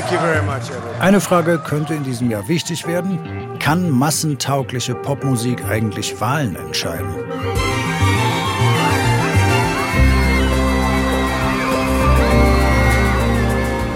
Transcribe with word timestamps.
Thank 0.00 0.12
you 0.12 0.18
very 0.18 0.42
much, 0.42 0.70
everybody. 0.70 0.98
Eine 1.00 1.20
Frage 1.20 1.58
könnte 1.58 1.92
in 1.92 2.04
diesem 2.04 2.30
Jahr 2.30 2.48
wichtig 2.48 2.86
werden. 2.86 3.58
Kann 3.58 3.90
massentaugliche 3.90 4.94
Popmusik 4.94 5.62
eigentlich 5.66 6.18
Wahlen 6.18 6.56
entscheiden? 6.56 7.06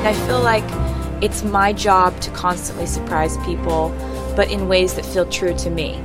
I 0.05 0.13
feel 0.27 0.43
like 0.43 0.65
it's 1.23 1.43
my 1.43 1.73
job 1.73 2.13
to 2.21 2.31
constantly 2.33 2.87
surprise 2.87 3.39
people, 3.39 3.91
but 4.37 4.51
in 4.53 4.69
ways 4.69 4.95
that 4.97 5.07
feel 5.07 5.25
true 5.25 5.55
to 5.55 5.71
me. 5.71 5.99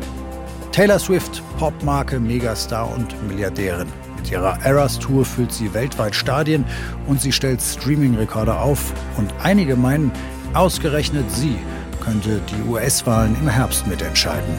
Taylor 0.71 0.99
Swift, 0.99 1.41
Popmarke, 1.57 2.21
Megastar 2.21 2.89
und 2.95 3.13
Milliardärin. 3.27 3.91
Mit 4.29 4.37
ihrer 4.37 4.63
Eras 4.63 4.99
Tour 4.99 5.25
füllt 5.25 5.51
sie 5.51 5.73
weltweit 5.73 6.13
Stadien 6.13 6.63
und 7.07 7.19
sie 7.19 7.31
stellt 7.31 7.63
Streaming-Rekorde 7.63 8.55
auf. 8.55 8.93
Und 9.17 9.33
einige 9.41 9.75
meinen, 9.75 10.11
ausgerechnet 10.53 11.31
sie 11.31 11.57
könnte 12.03 12.39
die 12.47 12.69
US-Wahlen 12.69 13.35
im 13.41 13.47
Herbst 13.47 13.87
mitentscheiden. 13.87 14.53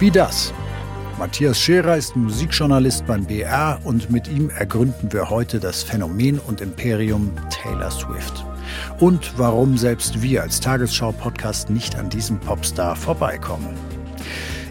Wie 0.00 0.10
das 0.10 0.54
Matthias 1.18 1.60
Scherer 1.60 1.98
ist 1.98 2.16
Musikjournalist 2.16 3.04
beim 3.06 3.26
BR 3.26 3.78
und 3.84 4.10
mit 4.10 4.26
ihm 4.28 4.48
ergründen 4.48 5.12
wir 5.12 5.28
heute 5.28 5.60
das 5.60 5.82
Phänomen 5.82 6.38
und 6.38 6.62
Imperium 6.62 7.30
Taylor 7.50 7.90
Swift. 7.90 8.42
Und 9.00 9.38
warum 9.38 9.76
selbst 9.76 10.22
wir 10.22 10.40
als 10.40 10.60
Tagesschau-Podcast 10.60 11.68
nicht 11.68 11.94
an 11.94 12.08
diesem 12.08 12.40
Popstar 12.40 12.96
vorbeikommen. 12.96 13.76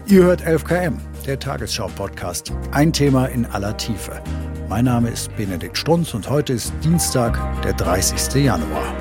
Ihr 0.08 0.24
hört 0.24 0.42
11KM, 0.42 0.94
der 1.26 1.38
Tagesschau-Podcast. 1.38 2.52
Ein 2.72 2.92
Thema 2.92 3.26
in 3.26 3.46
aller 3.46 3.76
Tiefe. 3.76 4.22
Mein 4.68 4.84
Name 4.84 5.10
ist 5.10 5.34
Benedikt 5.36 5.76
Strunz 5.76 6.14
und 6.14 6.28
heute 6.30 6.52
ist 6.52 6.72
Dienstag, 6.82 7.38
der 7.62 7.72
30. 7.72 8.44
Januar. 8.44 8.94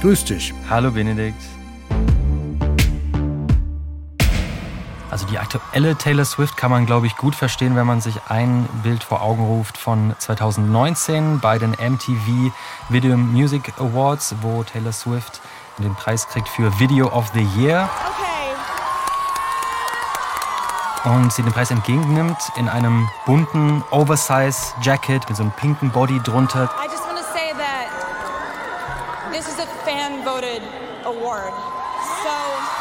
Grüß 0.00 0.24
dich. 0.24 0.52
Hallo 0.68 0.90
Benedikt. 0.90 1.55
Also 5.16 5.28
die 5.28 5.38
aktuelle 5.38 5.96
Taylor 5.96 6.26
Swift 6.26 6.58
kann 6.58 6.70
man, 6.70 6.84
glaube 6.84 7.06
ich, 7.06 7.16
gut 7.16 7.34
verstehen, 7.34 7.74
wenn 7.74 7.86
man 7.86 8.02
sich 8.02 8.20
ein 8.28 8.68
Bild 8.82 9.02
vor 9.02 9.22
Augen 9.22 9.46
ruft 9.46 9.78
von 9.78 10.14
2019 10.18 11.40
bei 11.40 11.56
den 11.56 11.70
MTV 11.70 12.52
Video 12.90 13.16
Music 13.16 13.72
Awards, 13.78 14.34
wo 14.42 14.62
Taylor 14.62 14.92
Swift 14.92 15.40
den 15.78 15.94
Preis 15.94 16.28
kriegt 16.28 16.50
für 16.50 16.78
Video 16.78 17.06
of 17.06 17.30
the 17.32 17.48
Year. 17.56 17.88
Und 21.04 21.32
sie 21.32 21.42
den 21.42 21.52
Preis 21.54 21.70
entgegennimmt 21.70 22.52
in 22.58 22.68
einem 22.68 23.08
bunten 23.24 23.82
Oversize 23.90 24.74
Jacket 24.82 25.26
mit 25.30 25.38
so 25.38 25.44
einem 25.44 25.52
pinken 25.52 25.92
Body 25.92 26.20
drunter. 26.22 26.68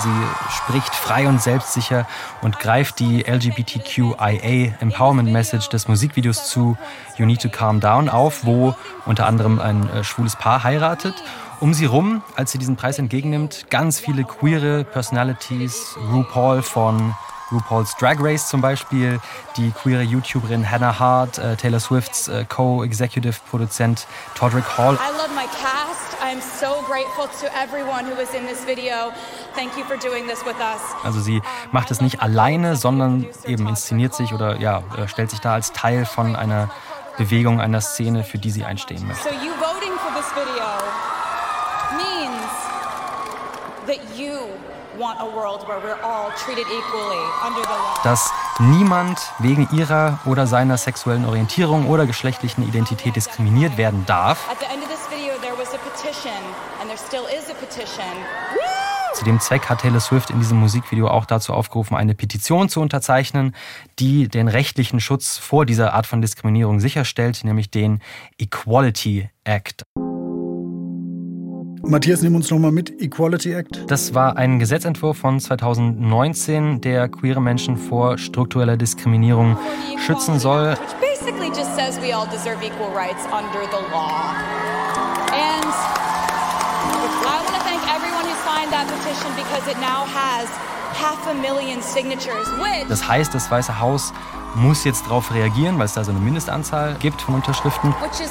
Sie 0.06 0.56
spricht 0.56 0.94
frei 0.94 1.28
und 1.28 1.42
selbstsicher 1.42 2.06
und 2.44 2.60
greift 2.60 3.00
die 3.00 3.24
LGBTQIA 3.24 4.76
Empowerment 4.80 5.32
Message 5.32 5.68
des 5.70 5.88
Musikvideos 5.88 6.48
zu 6.48 6.78
You 7.18 7.26
Need 7.26 7.42
to 7.42 7.50
Calm 7.50 7.80
Down 7.80 8.08
auf, 8.08 8.46
wo 8.46 8.76
unter 9.08 9.26
anderem 9.26 9.60
ein 9.60 9.90
äh, 9.90 10.04
schwules 10.04 10.36
Paar 10.36 10.64
heiratet. 10.64 11.16
Um 11.60 11.74
sie 11.74 11.86
rum, 11.86 12.22
als 12.36 12.52
sie 12.52 12.60
diesen 12.60 12.76
Preis 12.76 13.00
entgegennimmt, 13.00 13.72
ganz 13.72 14.00
viele 14.00 14.26
queere 14.26 14.84
Personalities, 14.84 15.98
RuPaul 16.12 16.62
von 16.62 17.16
RuPaul's 17.52 17.96
Drag 17.96 18.18
Race 18.20 18.48
zum 18.48 18.62
Beispiel, 18.62 19.20
die 19.58 19.72
queere 19.72 20.02
YouTuberin 20.02 20.70
Hannah 20.70 20.98
Hart, 20.98 21.38
äh, 21.38 21.56
Taylor 21.56 21.80
Swifts 21.80 22.28
äh, 22.28 22.46
Co-Executive 22.46 23.40
Produzent 23.50 24.08
Todrick 24.36 24.66
Hall. 24.78 24.96
I 24.96 25.12
love 25.18 25.30
my 25.36 25.46
cast. 25.48 26.06
I'm 26.22 26.42
so 26.42 26.82
grateful 26.88 27.28
to 27.42 27.48
everyone 27.56 28.06
who 28.06 28.18
was 28.18 28.34
in 28.34 28.48
this 28.48 28.66
video. 28.66 29.12
Thank 29.56 29.78
you 29.78 29.84
for 29.86 29.98
doing 29.98 30.28
this 30.28 30.44
with 30.46 30.56
us. 30.60 30.82
Also 31.04 31.22
sie 31.22 31.42
macht 31.72 31.92
es 31.92 32.02
nicht 32.02 32.22
alleine, 32.22 32.76
sondern 32.76 33.28
eben 33.46 33.68
inszeniert 33.68 34.16
sich 34.16 34.34
oder 34.34 34.60
ja, 34.60 34.84
äh, 34.98 35.08
stellt 35.08 35.30
sich 35.30 35.40
da 35.40 35.54
als 35.54 35.72
Teil 35.72 36.06
von 36.06 36.36
einer 36.36 36.70
Bewegung, 37.18 37.62
einer 37.62 37.82
Szene, 37.82 38.24
für 38.24 38.38
die 38.38 38.52
sie 38.52 38.66
einstehen 38.66 39.08
möchte. 39.08 39.24
So 39.24 39.30
you 39.30 39.54
voting 39.60 39.94
for 40.00 40.12
this 40.16 40.30
video 40.36 40.66
means 41.98 42.52
that 43.86 44.18
you 44.18 44.50
dass 48.04 48.32
niemand 48.60 49.20
wegen 49.40 49.68
ihrer 49.72 50.20
oder 50.26 50.48
seiner 50.48 50.78
sexuellen 50.78 51.26
Orientierung 51.26 51.88
oder 51.88 52.06
geschlechtlichen 52.06 52.68
Identität 52.68 53.16
diskriminiert 53.16 53.78
werden 53.78 54.06
darf. 54.06 54.48
Zu 59.14 59.24
dem 59.24 59.40
Zweck 59.40 59.70
hat 59.70 59.80
Taylor 59.80 60.02
Swift 60.02 60.30
in 60.30 60.40
diesem 60.40 60.60
Musikvideo 60.60 61.08
auch 61.08 61.26
dazu 61.26 61.54
aufgerufen, 61.54 61.96
eine 61.96 62.16
Petition 62.16 62.68
zu 62.68 62.82
unterzeichnen, 62.82 63.56
die 63.98 64.28
den 64.28 64.50
rechtlichen 64.50 65.00
Schutz 65.00 65.38
vor 65.38 65.66
dieser 65.66 65.94
Art 65.94 66.06
von 66.06 66.22
Diskriminierung 66.22 66.82
sicherstellt, 66.82 67.44
nämlich 67.46 67.72
den 67.72 68.02
Equality 68.38 69.30
Act. 69.46 69.86
Matthias, 71.88 72.24
nimm 72.24 72.36
uns 72.36 72.50
nochmal 72.50 72.72
mit. 72.72 73.00
Equality 73.00 73.54
Act. 73.54 73.84
Das 73.88 74.16
war 74.16 74.38
ein 74.38 74.58
Gesetzentwurf 74.58 75.18
von 75.18 75.40
2019, 75.40 76.82
der 76.82 77.08
queere 77.08 77.40
Menschen 77.40 77.78
vor 77.78 78.18
struktureller 78.18 78.76
Diskriminierung 78.76 79.56
schützen 80.04 80.40
soll. 80.40 80.76
Basically 81.00 81.50
just 81.50 81.76
says 81.76 82.00
we 82.02 82.12
all 82.12 82.28
deserve 82.28 82.64
equal 82.66 82.90
rights 82.90 83.26
under 83.32 83.62
the 83.70 83.82
law. 83.94 84.34
And 85.32 85.66
I 87.22 87.38
want 87.44 87.54
to 87.54 87.62
thank 87.62 87.82
everyone 87.94 88.26
who 88.26 88.36
signed 88.44 88.72
that 88.74 88.88
petition 88.88 89.30
because 89.36 89.70
it 89.70 89.78
now 89.80 90.06
has 90.10 90.50
half 91.02 91.28
a 91.28 91.34
million 91.34 91.82
signatures, 91.82 92.48
which 92.58 92.88
Das 92.88 93.08
heißt, 93.08 93.34
das 93.34 93.50
Weiße 93.50 93.80
Haus 93.80 94.14
muss 94.56 94.84
jetzt 94.84 95.08
darauf 95.08 95.34
reagieren, 95.34 95.78
weil 95.78 95.86
es 95.86 95.94
da 95.94 96.04
so 96.04 96.12
eine 96.12 96.20
Mindestanzahl 96.20 96.96
gibt 96.96 97.22
von 97.22 97.36
Unterschriften. 97.36 97.94
which 98.02 98.22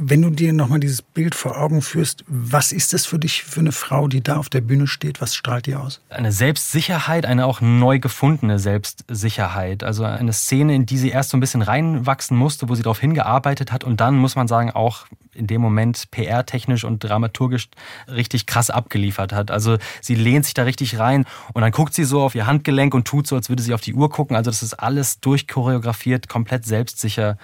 Wenn 0.00 0.22
du 0.22 0.30
dir 0.30 0.52
nochmal 0.52 0.78
dieses 0.78 1.02
Bild 1.02 1.34
vor 1.34 1.60
Augen 1.60 1.82
führst, 1.82 2.24
was 2.28 2.70
ist 2.70 2.92
das 2.92 3.04
für 3.04 3.18
dich 3.18 3.42
für 3.42 3.58
eine 3.58 3.72
Frau, 3.72 4.06
die 4.06 4.22
da 4.22 4.36
auf 4.36 4.48
der 4.48 4.60
Bühne 4.60 4.86
steht? 4.86 5.20
Was 5.20 5.34
strahlt 5.34 5.66
die 5.66 5.74
aus? 5.74 6.00
Eine 6.08 6.30
Selbstsicherheit, 6.30 7.26
eine 7.26 7.46
auch 7.46 7.60
neu 7.60 7.98
gefundene 7.98 8.60
Selbstsicherheit. 8.60 9.82
Also 9.82 10.04
eine 10.04 10.32
Szene, 10.32 10.76
in 10.76 10.86
die 10.86 10.98
sie 10.98 11.08
erst 11.08 11.30
so 11.30 11.36
ein 11.36 11.40
bisschen 11.40 11.62
reinwachsen 11.62 12.36
musste, 12.36 12.68
wo 12.68 12.76
sie 12.76 12.82
darauf 12.82 13.00
hingearbeitet 13.00 13.72
hat 13.72 13.82
und 13.82 14.00
dann, 14.00 14.16
muss 14.16 14.36
man 14.36 14.46
sagen, 14.46 14.70
auch 14.70 15.06
in 15.34 15.48
dem 15.48 15.60
Moment 15.60 16.12
PR-technisch 16.12 16.84
und 16.84 17.02
dramaturgisch 17.02 17.68
richtig 18.06 18.46
krass 18.46 18.70
abgeliefert 18.70 19.32
hat. 19.32 19.50
Also 19.50 19.78
sie 20.00 20.14
lehnt 20.14 20.44
sich 20.44 20.54
da 20.54 20.62
richtig 20.62 21.00
rein 21.00 21.24
und 21.54 21.62
dann 21.62 21.72
guckt 21.72 21.94
sie 21.94 22.04
so 22.04 22.22
auf 22.22 22.36
ihr 22.36 22.46
Handgelenk 22.46 22.94
und 22.94 23.06
tut 23.06 23.26
so, 23.26 23.34
als 23.34 23.48
würde 23.48 23.62
sie 23.62 23.74
auf 23.74 23.80
die 23.80 23.94
Uhr 23.94 24.10
gucken. 24.10 24.36
Also 24.36 24.50
das 24.50 24.62
ist 24.62 24.74
alles 24.74 25.18
durchchoreografiert, 25.20 26.28
komplett 26.28 26.64
selbstsicher 26.64 27.36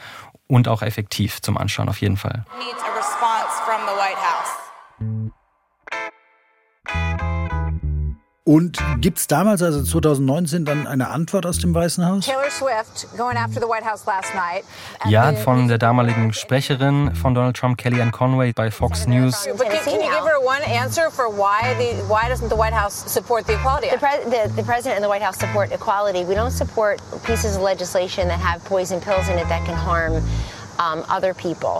und 0.46 0.68
auch 0.68 0.82
effektiv 0.82 1.40
zum 1.42 1.56
Anschauen 1.56 1.88
auf 1.88 2.00
jeden 2.00 2.16
Fall. 2.16 2.44
Und 8.46 8.76
gibt 9.00 9.16
es 9.18 9.26
damals, 9.26 9.62
also 9.62 9.82
2019, 9.82 10.66
dann 10.66 10.86
eine 10.86 11.08
Antwort 11.08 11.46
aus 11.46 11.60
dem 11.60 11.74
Weißen 11.74 12.06
Haus? 12.06 12.26
Taylor 12.26 12.50
Swift 12.50 13.08
going 13.16 13.38
after 13.38 13.58
the 13.58 13.66
White 13.66 13.90
House 13.90 14.04
last 14.04 14.34
night. 14.34 14.64
Ja, 15.06 15.32
von 15.32 15.66
der 15.66 15.78
damaligen 15.78 16.30
Sprecherin 16.34 17.14
von 17.14 17.34
Donald 17.34 17.56
Trump, 17.56 17.78
Kellyanne 17.78 18.10
Conway, 18.10 18.52
bei 18.52 18.70
Fox 18.70 19.06
News. 19.06 19.46
And 30.92 31.04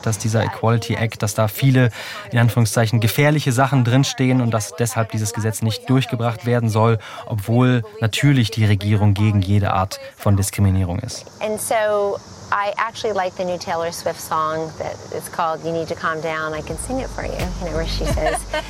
dass 0.02 0.18
dieser 0.18 0.44
Equality 0.44 0.94
Act, 0.94 1.22
dass 1.22 1.34
da 1.34 1.48
viele, 1.48 1.90
in 2.30 2.38
Anführungszeichen, 2.38 3.00
gefährliche 3.00 3.52
Sachen 3.52 3.84
drinstehen 3.84 4.40
und 4.40 4.52
dass 4.52 4.72
deshalb 4.76 5.10
dieses 5.10 5.32
Gesetz 5.32 5.62
nicht 5.62 5.88
durchgebracht 5.90 6.46
werden 6.46 6.68
soll, 6.68 6.98
obwohl 7.26 7.82
natürlich 8.00 8.50
die 8.50 8.64
Regierung 8.64 9.14
gegen 9.14 9.42
jede 9.42 9.72
Art 9.72 10.00
von 10.16 10.36
Diskriminierung 10.36 10.98
ist. 11.00 11.26
And 11.40 11.60
so 11.60 12.18
I 12.50 12.72
actually 12.76 13.14
like 13.14 13.34
the 13.36 13.44
new 13.44 13.58
Taylor 13.58 13.92
Swift 13.92 14.20
song 14.20 14.70
that 14.78 14.96
is 15.16 15.30
called 15.30 15.64
"You 15.64 15.72
Need 15.72 15.88
to 15.88 15.94
Calm 15.94 16.20
Down." 16.20 16.54
I 16.54 16.62
can 16.62 16.78
sing 16.78 17.00
it 17.00 17.08
for 17.08 17.24
you. 17.24 17.32
You 17.32 17.70
know 17.70 17.76
where 17.76 17.86
she 17.86 18.04
says. 18.06 18.38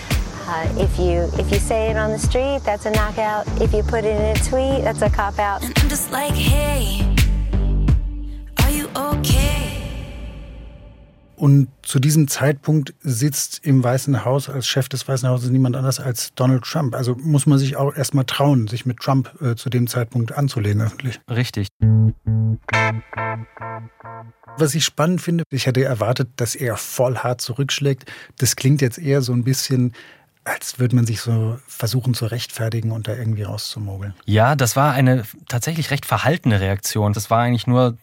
Uh, 0.46 0.68
if 0.76 0.98
you 0.98 1.22
if 1.40 1.50
you 1.50 1.58
say 1.58 1.90
it 1.90 1.96
on 1.96 2.10
the 2.10 2.18
street, 2.18 2.60
that's 2.64 2.84
a 2.84 2.90
knockout. 2.90 3.46
If 3.62 3.72
you 3.72 3.82
put 3.82 4.04
it 4.04 4.14
in 4.14 4.36
a 4.36 4.38
tweet, 4.44 4.84
that's 4.84 5.00
a 5.00 5.08
cop 5.08 5.38
out. 5.38 5.64
I'm 5.64 5.88
just 5.88 6.12
like, 6.12 6.34
hey, 6.34 7.00
are 8.62 8.70
you 8.70 8.90
okay? 8.94 9.43
Und 11.36 11.68
zu 11.82 11.98
diesem 11.98 12.28
Zeitpunkt 12.28 12.94
sitzt 13.00 13.64
im 13.64 13.82
Weißen 13.82 14.24
Haus 14.24 14.48
als 14.48 14.66
Chef 14.66 14.88
des 14.88 15.06
Weißen 15.06 15.28
Hauses 15.28 15.50
niemand 15.50 15.76
anders 15.76 16.00
als 16.00 16.32
Donald 16.34 16.64
Trump. 16.64 16.94
Also 16.94 17.16
muss 17.16 17.46
man 17.46 17.58
sich 17.58 17.76
auch 17.76 17.94
erstmal 17.94 18.24
trauen, 18.24 18.68
sich 18.68 18.86
mit 18.86 18.98
Trump 18.98 19.32
äh, 19.40 19.54
zu 19.56 19.68
dem 19.68 19.86
Zeitpunkt 19.86 20.32
anzulegen 20.32 20.82
öffentlich. 20.82 21.20
Richtig. 21.28 21.68
Was 24.56 24.74
ich 24.74 24.84
spannend 24.84 25.20
finde, 25.20 25.44
ich 25.50 25.66
hätte 25.66 25.82
erwartet, 25.82 26.28
dass 26.36 26.54
er 26.54 26.76
voll 26.76 27.16
hart 27.16 27.40
zurückschlägt. 27.40 28.10
Das 28.38 28.54
klingt 28.54 28.80
jetzt 28.80 28.98
eher 28.98 29.20
so 29.20 29.32
ein 29.32 29.42
bisschen 29.42 29.92
als 30.44 30.78
würde 30.78 30.94
man 30.94 31.06
sich 31.06 31.20
so 31.20 31.58
versuchen 31.66 32.12
zu 32.12 32.26
rechtfertigen 32.26 32.92
und 32.92 33.08
da 33.08 33.14
irgendwie 33.14 33.44
rauszumogeln. 33.44 34.14
Ja, 34.26 34.54
das 34.56 34.76
war 34.76 34.92
eine 34.92 35.24
tatsächlich 35.48 35.90
recht 35.90 36.04
verhaltene 36.04 36.60
Reaktion. 36.60 37.14
Das 37.14 37.30
war 37.30 37.40
eigentlich 37.40 37.66
nur 37.66 37.96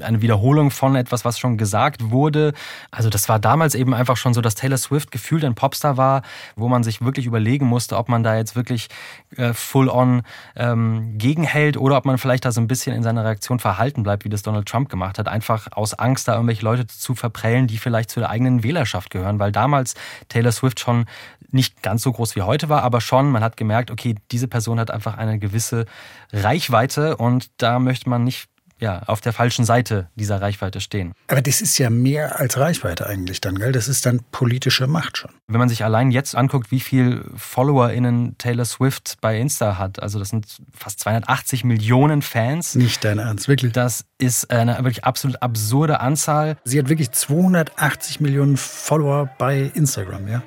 eine 0.00 0.22
Wiederholung 0.22 0.70
von 0.70 0.96
etwas, 0.96 1.24
was 1.24 1.38
schon 1.38 1.58
gesagt 1.58 2.10
wurde. 2.10 2.52
Also 2.90 3.10
das 3.10 3.28
war 3.28 3.38
damals 3.38 3.74
eben 3.74 3.94
einfach 3.94 4.16
schon 4.16 4.34
so, 4.34 4.40
dass 4.40 4.54
Taylor 4.54 4.78
Swift 4.78 5.10
gefühlt 5.10 5.44
ein 5.44 5.54
Popstar 5.54 5.96
war, 5.96 6.22
wo 6.56 6.68
man 6.68 6.82
sich 6.82 7.02
wirklich 7.02 7.26
überlegen 7.26 7.66
musste, 7.66 7.96
ob 7.96 8.08
man 8.08 8.22
da 8.22 8.36
jetzt 8.36 8.56
wirklich 8.56 8.88
äh, 9.36 9.52
full-on 9.52 10.22
ähm, 10.56 11.18
gegenhält 11.18 11.76
oder 11.76 11.96
ob 11.96 12.04
man 12.04 12.18
vielleicht 12.18 12.44
da 12.44 12.52
so 12.52 12.60
ein 12.60 12.68
bisschen 12.68 12.94
in 12.94 13.02
seiner 13.02 13.24
Reaktion 13.24 13.58
verhalten 13.58 14.02
bleibt, 14.02 14.24
wie 14.24 14.28
das 14.28 14.42
Donald 14.42 14.66
Trump 14.66 14.88
gemacht 14.88 15.18
hat, 15.18 15.28
einfach 15.28 15.68
aus 15.72 15.94
Angst, 15.94 16.28
da 16.28 16.34
irgendwelche 16.34 16.64
Leute 16.64 16.86
zu 16.86 17.14
verprellen, 17.14 17.66
die 17.66 17.78
vielleicht 17.78 18.10
zu 18.10 18.20
der 18.20 18.30
eigenen 18.30 18.62
Wählerschaft 18.62 19.10
gehören, 19.10 19.38
weil 19.38 19.52
damals 19.52 19.94
Taylor 20.28 20.52
Swift 20.52 20.80
schon 20.80 21.06
nicht 21.50 21.82
ganz 21.82 22.02
so 22.02 22.12
groß 22.12 22.34
wie 22.34 22.42
heute 22.42 22.68
war, 22.68 22.82
aber 22.82 23.00
schon, 23.00 23.30
man 23.30 23.44
hat 23.44 23.56
gemerkt, 23.56 23.90
okay, 23.90 24.16
diese 24.32 24.48
Person 24.48 24.80
hat 24.80 24.90
einfach 24.90 25.16
eine 25.16 25.38
gewisse 25.38 25.86
Reichweite 26.32 27.16
und 27.16 27.50
da 27.58 27.78
möchte 27.78 28.10
man 28.10 28.24
nicht 28.24 28.48
ja, 28.84 29.02
auf 29.06 29.22
der 29.22 29.32
falschen 29.32 29.64
Seite 29.64 30.10
dieser 30.14 30.42
Reichweite 30.42 30.78
stehen. 30.82 31.14
Aber 31.28 31.40
das 31.40 31.62
ist 31.62 31.78
ja 31.78 31.88
mehr 31.88 32.38
als 32.38 32.58
Reichweite 32.58 33.06
eigentlich 33.06 33.40
dann, 33.40 33.58
gell? 33.58 33.72
Das 33.72 33.88
ist 33.88 34.04
dann 34.04 34.20
politische 34.30 34.86
Macht 34.86 35.16
schon. 35.16 35.30
Wenn 35.48 35.58
man 35.58 35.70
sich 35.70 35.82
allein 35.84 36.10
jetzt 36.10 36.36
anguckt, 36.36 36.70
wie 36.70 36.80
viel 36.80 37.24
FollowerInnen 37.34 38.36
Taylor 38.36 38.66
Swift 38.66 39.16
bei 39.22 39.38
Insta 39.40 39.78
hat, 39.78 40.02
also 40.02 40.18
das 40.18 40.28
sind 40.28 40.58
fast 40.76 41.00
280 41.00 41.64
Millionen 41.64 42.20
Fans. 42.20 42.74
Nicht 42.74 43.02
dein 43.04 43.18
Ernst, 43.18 43.48
wirklich? 43.48 43.72
Das 43.72 44.04
ist 44.18 44.50
eine 44.50 44.76
wirklich 44.76 45.04
absolut 45.04 45.40
absurde 45.40 46.00
Anzahl. 46.00 46.58
Sie 46.64 46.78
hat 46.78 46.90
wirklich 46.90 47.10
280 47.10 48.20
Millionen 48.20 48.58
Follower 48.58 49.30
bei 49.38 49.72
Instagram, 49.74 50.28
ja? 50.28 50.42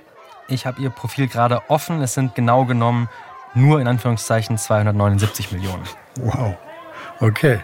Ich 0.48 0.68
habe 0.68 0.80
ihr 0.80 0.92
Profil 0.92 1.28
gerade 1.28 1.72
offen. 1.72 2.02
Es 2.04 2.14
sind 2.14 2.36
genau 2.36 2.66
genommen 2.66 3.10
nur 3.56 3.82
in 3.82 3.88
Anführungszeichen 3.88 4.60
279 4.60 5.52
Millionen. 5.52 5.84
Wow. 6.20 6.56
Okay. 7.20 7.62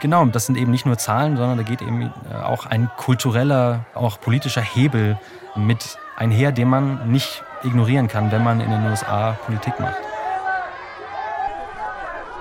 Genau, 0.00 0.24
das 0.26 0.46
sind 0.46 0.56
eben 0.56 0.70
nicht 0.70 0.86
nur 0.86 0.98
Zahlen, 0.98 1.36
sondern 1.36 1.56
da 1.56 1.62
geht 1.62 1.82
eben 1.82 2.02
äh, 2.02 2.34
auch 2.34 2.66
ein 2.66 2.90
kultureller, 2.96 3.84
auch 3.94 4.20
politischer 4.20 4.62
Hebel 4.62 5.18
mit 5.56 5.98
einher, 6.16 6.52
den 6.52 6.68
man 6.68 7.10
nicht 7.10 7.42
ignorieren 7.62 8.08
kann, 8.08 8.30
wenn 8.30 8.42
man 8.44 8.60
in 8.60 8.70
den 8.70 8.84
USA 8.86 9.32
Politik 9.46 9.78
macht. 9.80 9.96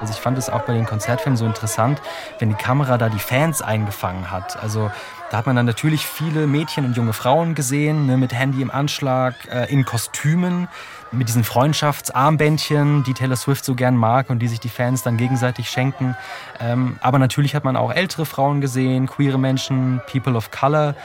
Also 0.04 0.12
ich 0.12 0.20
fand 0.20 0.38
es 0.38 0.50
auch 0.50 0.64
bei 0.64 0.74
den 0.74 0.86
Konzertfilmen 0.86 1.38
so 1.38 1.46
interessant, 1.46 2.02
wenn 2.40 2.50
die 2.50 2.56
Kamera 2.56 2.98
da 2.98 3.08
die 3.08 3.20
Fans 3.20 3.62
eingefangen 3.62 4.32
hat. 4.32 4.62
Also 4.62 4.92
da 5.32 5.38
hat 5.38 5.46
man 5.46 5.56
dann 5.56 5.66
natürlich 5.66 6.06
viele 6.06 6.46
Mädchen 6.46 6.84
und 6.84 6.98
junge 6.98 7.14
Frauen 7.14 7.56
gesehen, 7.56 8.06
ne, 8.06 8.18
mit 8.18 8.34
Handy 8.34 8.62
im 8.62 8.70
Anschlag, 8.70 9.34
äh, 9.50 9.72
in 9.72 9.86
Kostümen, 9.86 10.68
mit 11.14 11.30
diesen 11.30 11.46
Freundschaftsarmbändchen, 11.46 13.06
die 13.06 13.14
Taylor 13.14 13.38
Swift 13.38 13.64
so 13.64 13.76
gern 13.76 13.96
mag 13.96 14.30
und 14.30 14.40
die 14.40 14.50
sich 14.50 14.60
die 14.60 14.68
Fans 14.68 15.04
dann 15.04 15.16
gegenseitig 15.16 15.70
schenken. 15.70 16.18
Ähm, 16.60 16.98
aber 17.00 17.18
natürlich 17.18 17.56
hat 17.56 17.64
man 17.64 17.78
auch 17.78 17.94
ältere 17.94 18.26
Frauen 18.26 18.60
gesehen, 18.60 19.08
queere 19.08 19.40
Menschen, 19.40 20.02
People 20.12 20.36
of 20.36 20.52
Color. 20.52 20.96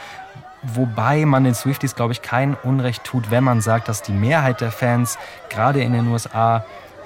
Wobei 0.61 1.25
man 1.25 1.45
den 1.45 1.55
Swifties, 1.55 1.95
glaube 1.95 2.11
ich, 2.11 2.21
kein 2.21 2.53
Unrecht 2.63 3.05
tut, 3.05 3.31
wenn 3.31 3.45
man 3.45 3.61
sagt, 3.61 3.87
dass 3.87 4.01
die 4.01 4.11
Mehrheit 4.11 4.59
der 4.59 4.73
Fans 4.73 5.17
gerade 5.47 5.79
in 5.79 5.93
den 5.93 6.07
USA 6.07 6.65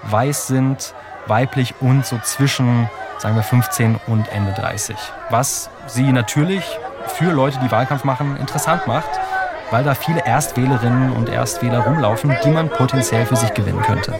weiß 0.09 0.47
sind, 0.47 0.95
weiblich 1.27 1.75
und 1.79 2.05
so 2.05 2.17
zwischen, 2.23 2.89
sagen 3.17 3.35
wir, 3.35 3.43
15 3.43 3.99
und 4.07 4.27
Ende 4.29 4.53
30. 4.53 4.95
Was 5.29 5.69
sie 5.87 6.11
natürlich 6.11 6.63
für 7.07 7.31
Leute, 7.31 7.59
die 7.59 7.71
Wahlkampf 7.71 8.03
machen, 8.03 8.37
interessant 8.37 8.87
macht 8.87 9.09
weil 9.73 9.83
da 9.83 9.95
viele 9.95 10.23
Erstwählerinnen 10.23 11.11
und 11.13 11.29
Erstwähler 11.29 11.79
rumlaufen, 11.79 12.35
die 12.43 12.51
man 12.51 12.69
potenziell 12.69 13.25
für 13.25 13.35
sich 13.35 13.51
gewinnen 13.55 13.81
könnte. 13.81 14.13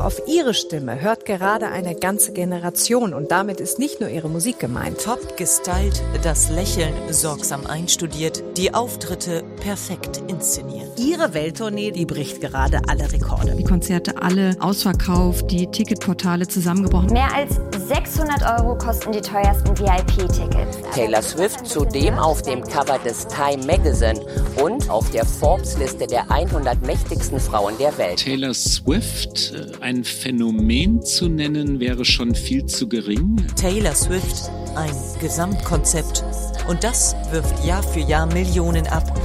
Auf 0.00 0.22
ihre 0.28 0.54
Stimme 0.54 1.00
hört 1.00 1.24
gerade 1.24 1.68
eine 1.68 1.96
ganze 1.96 2.32
Generation 2.32 3.12
und 3.12 3.32
damit 3.32 3.58
ist 3.58 3.80
nicht 3.80 4.00
nur 4.00 4.08
ihre 4.08 4.28
Musik 4.28 4.60
gemeint. 4.60 4.98
Top 5.02 5.36
gestylt, 5.36 6.02
das 6.22 6.50
Lächeln 6.50 6.94
sorgsam 7.10 7.66
einstudiert, 7.66 8.44
die 8.56 8.72
Auftritte 8.72 9.42
perfekt 9.60 10.22
inszeniert. 10.28 10.88
Ihre 11.00 11.34
Welttournee, 11.34 11.90
die 11.90 12.06
bricht 12.06 12.40
gerade 12.40 12.80
alle 12.86 13.12
Rekorde. 13.12 13.56
Die 13.56 13.64
Konzerte 13.64 14.22
alle 14.22 14.56
ausverkauft, 14.60 15.50
die 15.50 15.66
Ticketportale 15.66 16.46
zusammengebrochen. 16.46 17.12
Mehr 17.12 17.34
als 17.34 17.56
600 17.88 18.60
Euro 18.60 18.78
kosten 18.78 19.10
die 19.10 19.20
teuersten 19.20 19.76
VIP-Tickets. 19.76 20.78
Taylor 20.94 21.22
Swift 21.22 21.66
zudem 21.66 22.14
auf 22.18 22.42
dem 22.42 22.62
Cover 22.62 22.98
des 23.00 23.26
Time 23.26 23.66
Magazine 23.66 24.20
und 24.62 24.88
auf 24.90 25.10
der 25.10 25.24
Forbes-Liste 25.24 26.06
der 26.06 26.30
100 26.30 26.86
mächtigsten 26.86 27.40
Frauen 27.40 27.76
der 27.78 27.96
Welt. 27.98 28.18
Taylor 28.18 28.54
Swift, 28.54 29.52
äh, 29.54 29.87
ein 29.88 30.04
Phänomen 30.04 31.00
zu 31.00 31.30
nennen, 31.30 31.80
wäre 31.80 32.04
schon 32.04 32.34
viel 32.34 32.66
zu 32.66 32.90
gering. 32.90 33.42
Taylor 33.56 33.94
Swift, 33.94 34.50
ein 34.76 34.92
Gesamtkonzept. 35.18 36.22
Und 36.68 36.84
das 36.84 37.16
wirft 37.30 37.64
Jahr 37.64 37.82
für 37.82 38.00
Jahr 38.00 38.26
Millionen 38.26 38.86
ab. 38.86 39.18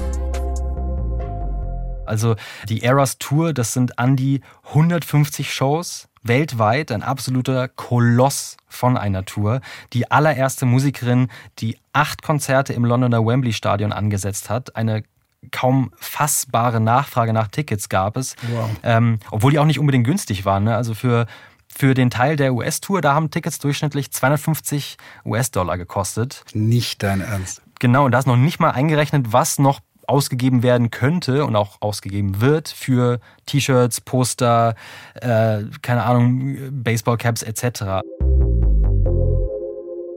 Also 2.06 2.38
die 2.70 2.82
Eras 2.82 3.18
Tour, 3.18 3.52
das 3.52 3.74
sind 3.74 4.00
an 4.00 4.16
die 4.16 4.40
150 4.70 5.54
Shows 5.54 6.08
weltweit, 6.22 6.94
ein 6.94 7.04
absoluter 7.04 7.68
Koloss 7.68 8.56
von 8.70 8.96
einer 8.96 9.26
Tour. 9.26 9.60
Die 9.92 10.12
allererste 10.12 10.66
Musikerin, 10.66 11.28
die 11.60 11.78
acht 11.92 12.22
Konzerte 12.22 12.72
im 12.72 12.86
Londoner 12.86 13.26
Wembley 13.26 13.52
Stadion 13.52 13.92
angesetzt 13.92 14.50
hat, 14.50 14.78
eine 14.78 15.04
kaum 15.52 15.92
fassbare 15.98 16.80
Nachfrage 16.80 17.34
nach 17.34 17.48
Tickets 17.48 17.90
gab 17.90 18.18
es, 18.18 18.36
wow. 18.52 18.70
ähm, 18.84 19.20
obwohl 19.32 19.52
die 19.52 19.60
auch 19.60 19.66
nicht 19.66 19.80
unbedingt 19.80 20.06
günstig 20.06 20.46
waren. 20.46 20.64
Ne? 20.64 20.76
Also 20.76 20.94
für 20.94 21.26
für 21.76 21.96
den 21.96 22.12
Teil 22.12 22.36
der 22.36 22.54
US-Tour, 22.54 23.02
da 23.02 23.16
haben 23.16 23.32
Tickets 23.32 23.58
durchschnittlich 23.58 24.12
250 24.12 24.98
US-Dollar 25.26 25.78
gekostet. 25.78 26.44
Nicht 26.54 27.02
dein 27.02 27.22
Ernst. 27.22 27.64
Genau, 27.80 28.06
und 28.06 28.12
da 28.12 28.20
ist 28.20 28.28
noch 28.28 28.38
nicht 28.38 28.60
mal 28.60 28.70
eingerechnet, 28.70 29.34
was 29.34 29.58
noch 29.58 29.80
ausgegeben 30.08 30.64
werden 30.64 30.92
könnte 30.92 31.46
und 31.46 31.56
auch 31.56 31.82
ausgegeben 31.82 32.42
wird 32.42 32.70
für 32.70 33.20
T-Shirts, 33.46 34.02
Poster, 34.02 34.76
äh, 35.16 35.64
keine 35.82 36.04
Ahnung, 36.04 36.58
Baseballcaps 36.84 37.42
etc. 37.42 38.02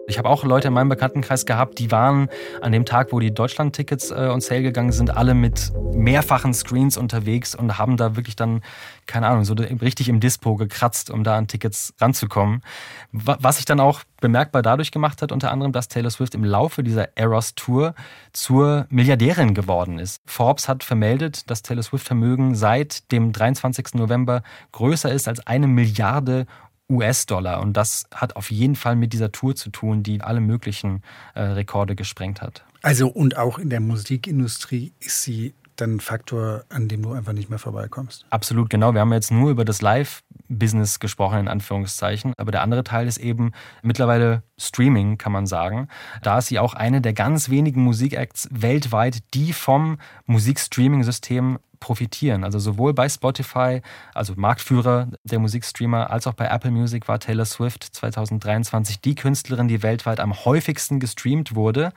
Ich 0.08 0.18
habe 0.18 0.28
auch 0.28 0.44
Leute 0.44 0.68
in 0.68 0.74
meinem 0.74 0.88
Bekanntenkreis 0.88 1.46
gehabt, 1.46 1.80
die 1.80 1.90
waren 1.90 2.28
an 2.60 2.70
dem 2.70 2.84
Tag, 2.84 3.12
wo 3.12 3.18
die 3.18 3.34
Deutschland-Tickets 3.34 4.12
äh, 4.12 4.30
on 4.32 4.40
sale 4.40 4.62
gegangen 4.62 4.92
sind, 4.92 5.16
alle 5.16 5.34
mit 5.34 5.72
mehrfachen 5.92 6.54
Screens 6.54 6.96
unterwegs 6.96 7.56
und 7.56 7.76
haben 7.76 7.96
da 7.96 8.14
wirklich 8.14 8.36
dann, 8.36 8.62
keine 9.06 9.26
Ahnung, 9.26 9.44
so 9.44 9.54
richtig 9.54 10.08
im 10.08 10.20
Dispo 10.20 10.54
gekratzt, 10.54 11.10
um 11.10 11.24
da 11.24 11.36
an 11.36 11.48
Tickets 11.48 11.92
ranzukommen. 12.00 12.62
Was 13.10 13.56
sich 13.56 13.64
dann 13.64 13.80
auch 13.80 14.02
bemerkbar 14.20 14.62
dadurch 14.62 14.92
gemacht 14.92 15.22
hat, 15.22 15.32
unter 15.32 15.50
anderem, 15.50 15.72
dass 15.72 15.88
Taylor 15.88 16.10
Swift 16.10 16.36
im 16.36 16.44
Laufe 16.44 16.84
dieser 16.84 17.16
Eros-Tour 17.16 17.94
zur 18.32 18.86
Milliardärin 18.88 19.54
geworden 19.54 19.98
ist. 19.98 20.22
Forbes 20.24 20.68
hat 20.68 20.84
vermeldet, 20.84 21.50
dass 21.50 21.62
Taylor 21.62 21.82
Swift-Vermögen 21.82 22.54
seit 22.54 23.10
dem 23.10 23.32
23. 23.32 23.94
November 23.94 24.42
größer 24.70 25.10
ist 25.10 25.26
als 25.26 25.44
eine 25.46 25.66
Milliarde 25.66 26.46
US-Dollar. 26.90 27.60
Und 27.60 27.76
das 27.76 28.06
hat 28.14 28.36
auf 28.36 28.50
jeden 28.50 28.76
Fall 28.76 28.96
mit 28.96 29.12
dieser 29.12 29.32
Tour 29.32 29.54
zu 29.54 29.70
tun, 29.70 30.02
die 30.02 30.20
alle 30.20 30.40
möglichen 30.40 31.02
äh, 31.34 31.42
Rekorde 31.42 31.96
gesprengt 31.96 32.42
hat. 32.42 32.64
Also 32.82 33.08
und 33.08 33.36
auch 33.36 33.58
in 33.58 33.70
der 33.70 33.80
Musikindustrie 33.80 34.92
ist 35.00 35.22
sie 35.22 35.54
dann 35.76 35.96
ein 35.96 36.00
Faktor, 36.00 36.64
an 36.68 36.88
dem 36.88 37.02
du 37.02 37.12
einfach 37.12 37.32
nicht 37.32 37.50
mehr 37.50 37.58
vorbeikommst. 37.58 38.26
Absolut, 38.30 38.70
genau. 38.70 38.92
Wir 38.94 39.00
haben 39.00 39.12
jetzt 39.12 39.30
nur 39.30 39.50
über 39.50 39.64
das 39.64 39.82
Live-Business 39.82 41.00
gesprochen, 41.00 41.40
in 41.40 41.48
Anführungszeichen. 41.48 42.32
Aber 42.36 42.50
der 42.50 42.62
andere 42.62 42.84
Teil 42.84 43.06
ist 43.06 43.18
eben 43.18 43.52
mittlerweile 43.82 44.42
Streaming, 44.58 45.18
kann 45.18 45.32
man 45.32 45.46
sagen. 45.46 45.88
Da 46.22 46.38
ist 46.38 46.46
sie 46.46 46.58
auch 46.58 46.74
eine 46.74 47.00
der 47.00 47.12
ganz 47.12 47.50
wenigen 47.50 47.82
Musikacts 47.82 48.48
weltweit, 48.50 49.18
die 49.34 49.52
vom 49.52 49.98
Musikstreaming-System 50.26 51.58
profitieren. 51.80 52.44
Also 52.44 52.58
sowohl 52.58 52.94
bei 52.94 53.08
Spotify, 53.08 53.80
also 54.14 54.34
Marktführer 54.36 55.08
der 55.24 55.38
Musikstreamer, 55.38 56.10
als 56.10 56.26
auch 56.26 56.34
bei 56.34 56.46
Apple 56.46 56.70
Music 56.70 57.08
war 57.08 57.18
Taylor 57.18 57.44
Swift 57.44 57.84
2023 57.84 59.00
die 59.00 59.14
Künstlerin, 59.14 59.68
die 59.68 59.82
weltweit 59.82 60.20
am 60.20 60.34
häufigsten 60.44 61.00
gestreamt 61.00 61.54
wurde. 61.54 61.92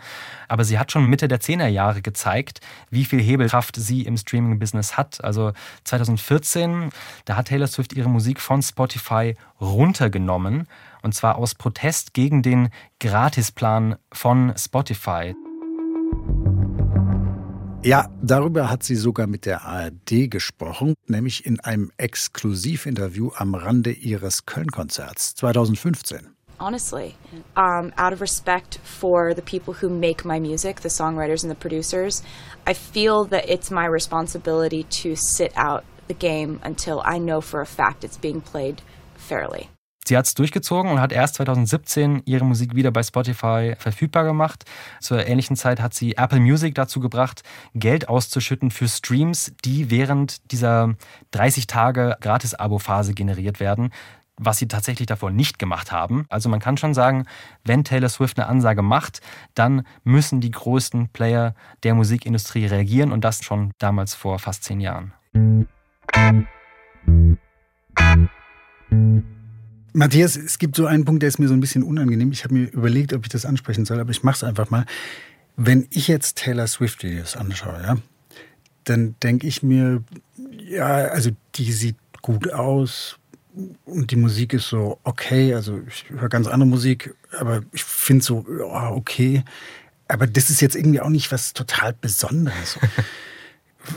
Aber 0.48 0.64
sie 0.64 0.80
hat 0.80 0.92
schon 0.92 1.08
Mitte 1.08 1.28
der 1.28 1.40
10er 1.40 1.68
Jahre 1.68 2.02
gezeigt, 2.02 2.62
wie 2.90 3.06
viel 3.06 3.22
Hebelkraft 3.22 3.76
sie 3.76 4.04
im 4.04 4.18
Streaming-Business 4.18 4.98
hat. 4.98 5.24
Also 5.24 5.54
2014, 5.84 6.90
da 7.26 7.36
hat 7.36 7.48
Taylor 7.48 7.68
Swift 7.68 7.94
ihre 7.94 8.10
Musik 8.10 8.40
von 8.40 8.62
Spotify 8.62 9.36
runtergenommen. 9.60 10.68
Und 11.02 11.16
zwar 11.16 11.38
aus 11.38 11.56
Protest 11.56 12.14
gegen 12.14 12.42
den 12.44 12.70
Gratisplan 13.00 13.96
von 14.12 14.54
Spotify. 14.58 15.34
Ja, 17.82 18.10
darüber 18.22 18.70
hat 18.70 18.84
sie 18.84 18.96
sogar 18.96 19.26
mit 19.26 19.46
der 19.46 19.66
ARD 19.66 20.30
gesprochen, 20.30 20.96
nämlich 21.08 21.46
in 21.46 21.62
einem 21.62 21.92
Exklusivinterview 21.98 23.32
am 23.36 23.56
Rande 23.56 23.92
ihres 23.92 24.46
Köln-Konzerts 24.46 25.36
2015. 25.36 26.36
honestly, 26.60 27.16
um, 27.56 27.94
out 27.98 28.12
of 28.12 28.20
respect 28.20 28.80
for 28.84 29.34
the 29.34 29.42
people 29.42 29.74
who 29.76 29.88
make 29.88 30.26
my 30.26 30.40
music, 30.40 30.82
the 30.82 30.90
songwriters 30.90 31.42
and 31.42 31.50
the 31.50 31.56
producers, 31.56 32.22
I 32.68 32.74
feel 32.74 33.24
that 33.26 33.50
it's 33.50 33.72
my 33.72 33.86
responsibility 33.86 34.84
to 34.84 35.16
sit 35.16 35.54
out 35.56 35.86
the 36.08 36.14
game 36.14 36.60
until 36.64 37.02
I 37.06 37.18
know 37.18 37.40
for 37.40 37.62
a 37.62 37.66
fact 37.66 38.04
it's 38.04 38.18
being 38.18 38.42
played 38.42 38.82
fairly. 39.16 39.70
Sie 40.10 40.18
hat 40.18 40.26
es 40.26 40.34
durchgezogen 40.34 40.92
und 40.92 41.00
hat 41.00 41.12
erst 41.12 41.36
2017 41.36 42.24
ihre 42.26 42.44
Musik 42.44 42.74
wieder 42.74 42.90
bei 42.90 43.04
Spotify 43.04 43.76
verfügbar 43.78 44.24
gemacht. 44.24 44.66
Zur 45.00 45.28
ähnlichen 45.28 45.56
Zeit 45.56 45.80
hat 45.80 45.94
sie 45.94 46.18
Apple 46.18 46.40
Music 46.40 46.74
dazu 46.74 47.00
gebracht, 47.00 47.44
Geld 47.76 48.10
auszuschütten 48.10 48.72
für 48.72 48.88
Streams, 48.88 49.54
die 49.64 49.92
während 49.92 50.52
dieser 50.52 50.96
30 51.30 51.68
Tage 51.68 52.18
Gratis-Abo-Phase 52.22 53.14
generiert 53.14 53.60
werden 53.60 53.92
was 54.42 54.58
sie 54.58 54.70
tatsächlich 54.70 55.06
davor 55.06 55.32
nicht 55.32 55.60
gemacht 55.60 55.92
haben. 55.92 56.26
Also 56.30 56.48
man 56.48 56.62
kann 56.62 56.78
schon 56.78 56.94
sagen, 56.94 57.26
wenn 57.66 57.84
Taylor 57.84 58.08
Swift 58.08 58.40
eine 58.40 58.48
Ansage 58.48 58.82
macht, 58.82 59.20
dann 59.54 59.86
müssen 60.06 60.40
die 60.40 60.52
größten 60.52 61.10
Player 61.10 61.56
der 61.84 61.94
Musikindustrie 61.94 62.66
reagieren 62.66 63.12
und 63.12 63.26
das 63.26 63.44
schon 63.44 63.74
damals 63.80 64.16
vor 64.16 64.40
fast 64.40 64.64
zehn 64.64 64.80
Jahren. 64.80 65.12
Matthias, 70.00 70.38
es 70.38 70.60
gibt 70.60 70.78
so 70.78 70.86
einen 70.86 71.04
Punkt, 71.04 71.24
der 71.24 71.28
ist 71.28 71.40
mir 71.40 71.50
so 71.50 71.54
ein 71.54 71.60
bisschen 71.60 71.84
unangenehm. 71.84 72.32
Ich 72.32 72.46
habe 72.46 72.54
mir 72.54 72.72
überlegt, 72.72 73.12
ob 73.12 73.26
ich 73.26 73.30
das 73.30 73.46
ansprechen 73.46 73.84
soll, 73.84 74.00
aber 74.00 74.12
ich 74.12 74.24
mache 74.24 74.38
es 74.38 74.44
einfach 74.46 74.70
mal. 74.70 74.86
Wenn 75.58 75.88
ich 75.90 76.08
jetzt 76.08 76.38
Taylor 76.38 76.68
Swift-Videos 76.68 77.36
anschaue, 77.36 77.82
ja, 77.84 77.98
dann 78.86 79.16
denke 79.22 79.46
ich 79.46 79.62
mir, 79.62 80.02
ja, 80.58 80.86
also 80.86 81.32
die 81.56 81.74
sieht 81.74 81.98
gut 82.22 82.50
aus 82.50 83.18
und 83.84 84.12
die 84.12 84.16
Musik 84.16 84.54
ist 84.54 84.70
so 84.70 85.00
okay. 85.04 85.54
Also 85.54 85.82
ich 85.86 86.06
höre 86.10 86.30
ganz 86.30 86.48
andere 86.48 86.70
Musik, 86.70 87.14
aber 87.38 87.64
ich 87.74 87.84
finde 87.84 88.24
so, 88.24 88.46
ja, 88.58 88.92
okay. 88.92 89.44
Aber 90.08 90.28
das 90.28 90.50
ist 90.50 90.62
jetzt 90.62 90.78
irgendwie 90.78 91.02
auch 91.02 91.10
nicht 91.10 91.30
was 91.34 91.52
total 91.52 91.92
Besonderes. 91.92 92.80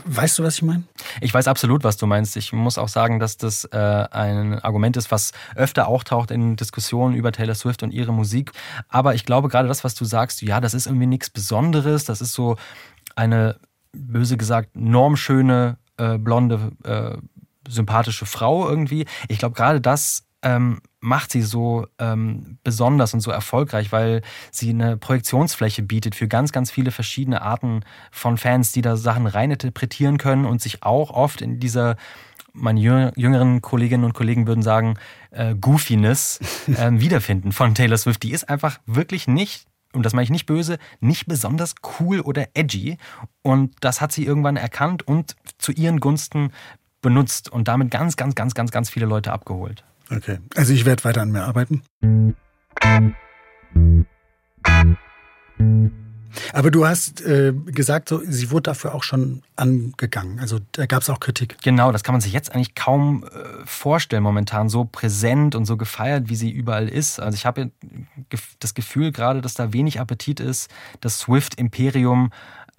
Weißt 0.05 0.39
du, 0.39 0.43
was 0.43 0.55
ich 0.55 0.61
meine? 0.61 0.83
Ich 1.21 1.33
weiß 1.33 1.47
absolut, 1.47 1.83
was 1.83 1.97
du 1.97 2.07
meinst. 2.07 2.37
Ich 2.37 2.53
muss 2.53 2.77
auch 2.77 2.87
sagen, 2.87 3.19
dass 3.19 3.37
das 3.37 3.65
äh, 3.65 3.77
ein 3.77 4.59
Argument 4.59 4.95
ist, 4.97 5.11
was 5.11 5.33
öfter 5.55 5.87
auch 5.87 6.03
taucht 6.03 6.31
in 6.31 6.55
Diskussionen 6.55 7.15
über 7.15 7.31
Taylor 7.31 7.55
Swift 7.55 7.83
und 7.83 7.91
ihre 7.91 8.13
Musik. 8.13 8.53
Aber 8.87 9.13
ich 9.13 9.25
glaube 9.25 9.49
gerade 9.49 9.67
das, 9.67 9.83
was 9.83 9.93
du 9.95 10.05
sagst, 10.05 10.41
ja, 10.41 10.61
das 10.61 10.73
ist 10.73 10.87
irgendwie 10.87 11.07
nichts 11.07 11.29
Besonderes. 11.29 12.05
Das 12.05 12.21
ist 12.21 12.33
so 12.33 12.55
eine, 13.15 13.57
böse 13.93 14.37
gesagt, 14.37 14.75
normschöne, 14.75 15.77
äh, 15.97 16.17
blonde, 16.17 16.71
äh, 16.83 17.17
sympathische 17.69 18.25
Frau 18.25 18.67
irgendwie. 18.67 19.05
Ich 19.27 19.37
glaube 19.37 19.55
gerade 19.55 19.79
das 19.79 20.23
ähm, 20.43 20.81
macht 20.99 21.31
sie 21.31 21.41
so 21.41 21.87
ähm, 21.99 22.57
besonders 22.63 23.13
und 23.13 23.21
so 23.21 23.31
erfolgreich, 23.31 23.91
weil 23.91 24.21
sie 24.51 24.69
eine 24.69 24.97
Projektionsfläche 24.97 25.81
bietet 25.81 26.15
für 26.15 26.27
ganz, 26.27 26.51
ganz 26.51 26.71
viele 26.71 26.91
verschiedene 26.91 27.41
Arten 27.41 27.81
von 28.11 28.37
Fans, 28.37 28.71
die 28.71 28.81
da 28.81 28.95
Sachen 28.95 29.25
reininterpretieren 29.25 30.17
können 30.17 30.45
und 30.45 30.61
sich 30.61 30.83
auch 30.83 31.09
oft 31.09 31.41
in 31.41 31.59
dieser 31.59 31.95
meine 32.53 33.11
jüngeren 33.15 33.61
Kolleginnen 33.61 34.03
und 34.03 34.13
Kollegen 34.13 34.45
würden 34.45 34.61
sagen, 34.61 34.95
äh, 35.31 35.55
Goofiness 35.55 36.39
äh, 36.67 36.91
wiederfinden 36.91 37.51
von 37.51 37.73
Taylor 37.73 37.97
Swift. 37.97 38.21
Die 38.21 38.31
ist 38.31 38.47
einfach 38.47 38.79
wirklich 38.85 39.27
nicht, 39.27 39.65
und 39.91 40.05
das 40.05 40.13
meine 40.13 40.25
ich 40.25 40.29
nicht 40.29 40.45
böse, 40.45 40.77
nicht 40.99 41.25
besonders 41.25 41.73
cool 41.99 42.19
oder 42.19 42.47
edgy. 42.53 42.97
Und 43.41 43.73
das 43.81 44.01
hat 44.01 44.11
sie 44.11 44.23
irgendwann 44.23 44.55
erkannt 44.55 45.07
und 45.07 45.35
zu 45.57 45.71
ihren 45.71 45.99
Gunsten 45.99 46.51
benutzt 47.01 47.49
und 47.49 47.67
damit 47.67 47.89
ganz, 47.91 48.15
ganz, 48.15 48.35
ganz, 48.35 48.53
ganz, 48.53 48.71
ganz 48.71 48.89
viele 48.89 49.07
Leute 49.07 49.33
abgeholt. 49.33 49.83
Okay, 50.09 50.39
also 50.55 50.73
ich 50.73 50.85
werde 50.85 51.03
weiter 51.03 51.21
an 51.21 51.31
mir 51.31 51.43
arbeiten. 51.43 51.81
Aber 56.51 56.71
du 56.71 56.85
hast 56.85 57.21
äh, 57.21 57.53
gesagt, 57.53 58.09
so, 58.09 58.21
sie 58.23 58.51
wurde 58.51 58.63
dafür 58.63 58.93
auch 58.95 59.03
schon 59.03 59.43
angegangen. 59.55 60.39
Also 60.39 60.59
da 60.71 60.85
gab 60.85 61.01
es 61.01 61.09
auch 61.09 61.19
Kritik. 61.19 61.57
Genau, 61.63 61.91
das 61.91 62.03
kann 62.03 62.13
man 62.13 62.21
sich 62.21 62.33
jetzt 62.33 62.53
eigentlich 62.53 62.75
kaum 62.75 63.23
äh, 63.23 63.27
vorstellen 63.65 64.23
momentan. 64.23 64.69
So 64.69 64.85
präsent 64.85 65.55
und 65.55 65.65
so 65.65 65.77
gefeiert, 65.77 66.29
wie 66.29 66.35
sie 66.35 66.51
überall 66.51 66.89
ist. 66.89 67.19
Also 67.19 67.35
ich 67.35 67.45
habe 67.45 67.71
das 68.59 68.73
Gefühl 68.73 69.11
gerade, 69.11 69.41
dass 69.41 69.53
da 69.53 69.73
wenig 69.73 69.99
Appetit 69.99 70.39
ist, 70.39 70.69
das 71.01 71.19
Swift-Imperium 71.19 72.31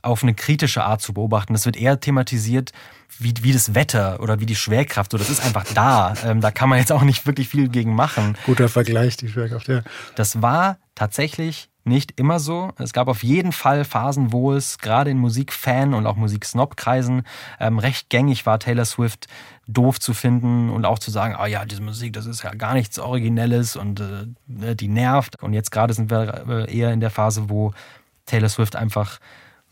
auf 0.04 0.23
eine 0.23 0.34
kritische 0.34 0.84
Art 0.84 1.00
zu 1.00 1.14
beobachten. 1.14 1.52
Das 1.52 1.66
wird 1.66 1.76
eher 1.76 2.00
thematisiert 2.00 2.73
wie, 3.18 3.34
wie 3.42 3.52
das 3.52 3.75
Wetter 3.75 4.20
oder 4.20 4.40
wie 4.40 4.46
die 4.46 4.56
Schwerkraft. 4.56 5.12
So, 5.12 5.18
das 5.18 5.30
ist 5.30 5.44
einfach 5.44 5.64
da. 5.75 6.14
Ähm, 6.25 6.40
da 6.40 6.50
kann 6.50 6.68
man 6.68 6.78
jetzt 6.78 6.92
auch 6.92 7.02
nicht 7.02 7.26
wirklich 7.26 7.49
viel 7.49 7.68
gegen 7.68 7.94
machen. 7.94 8.37
Guter 8.46 8.68
Vergleich, 8.68 9.16
die 9.16 9.28
Schwerkraft, 9.28 9.68
ja. 9.68 9.82
Das 10.14 10.42
war 10.42 10.78
tatsächlich 10.94 11.70
nicht 11.84 12.18
immer 12.18 12.40
so. 12.40 12.73
Es 12.78 12.92
gab 12.92 13.08
auf 13.08 13.23
jeden 13.23 13.52
Fall 13.52 13.84
Phasen, 13.84 14.32
wo 14.32 14.52
es 14.52 14.78
gerade 14.78 15.11
in 15.11 15.18
Musikfan- 15.18 15.94
und 15.94 16.06
auch 16.06 16.16
Musiksnob-Kreisen 16.16 17.23
ähm, 17.61 17.78
recht 17.78 18.08
gängig 18.08 18.46
war, 18.46 18.58
Taylor 18.58 18.87
Swift 18.87 19.26
doof 19.66 20.00
zu 20.00 20.14
finden 20.14 20.70
und 20.70 20.87
auch 20.87 20.99
zu 20.99 21.11
sagen, 21.11 21.34
ah 21.37 21.42
oh 21.44 21.46
ja, 21.46 21.64
diese 21.64 21.82
Musik, 21.82 22.14
das 22.14 22.26
ist 22.26 22.42
ja 22.42 22.54
gar 22.54 22.75
nichts 22.75 22.99
Originelles 22.99 23.76
und 23.76 24.00
äh, 24.00 24.75
die 24.75 24.88
nervt. 24.88 25.42
Und 25.42 25.52
jetzt 25.52 25.70
gerade 25.70 25.92
sind 25.92 26.11
wir 26.11 26.44
äh, 26.49 26.75
eher 26.75 26.92
in 26.92 27.00
der 27.00 27.11
Phase, 27.11 27.50
wo 27.50 27.73
Taylor 28.26 28.49
Swift 28.49 28.76
einfach 28.76 29.18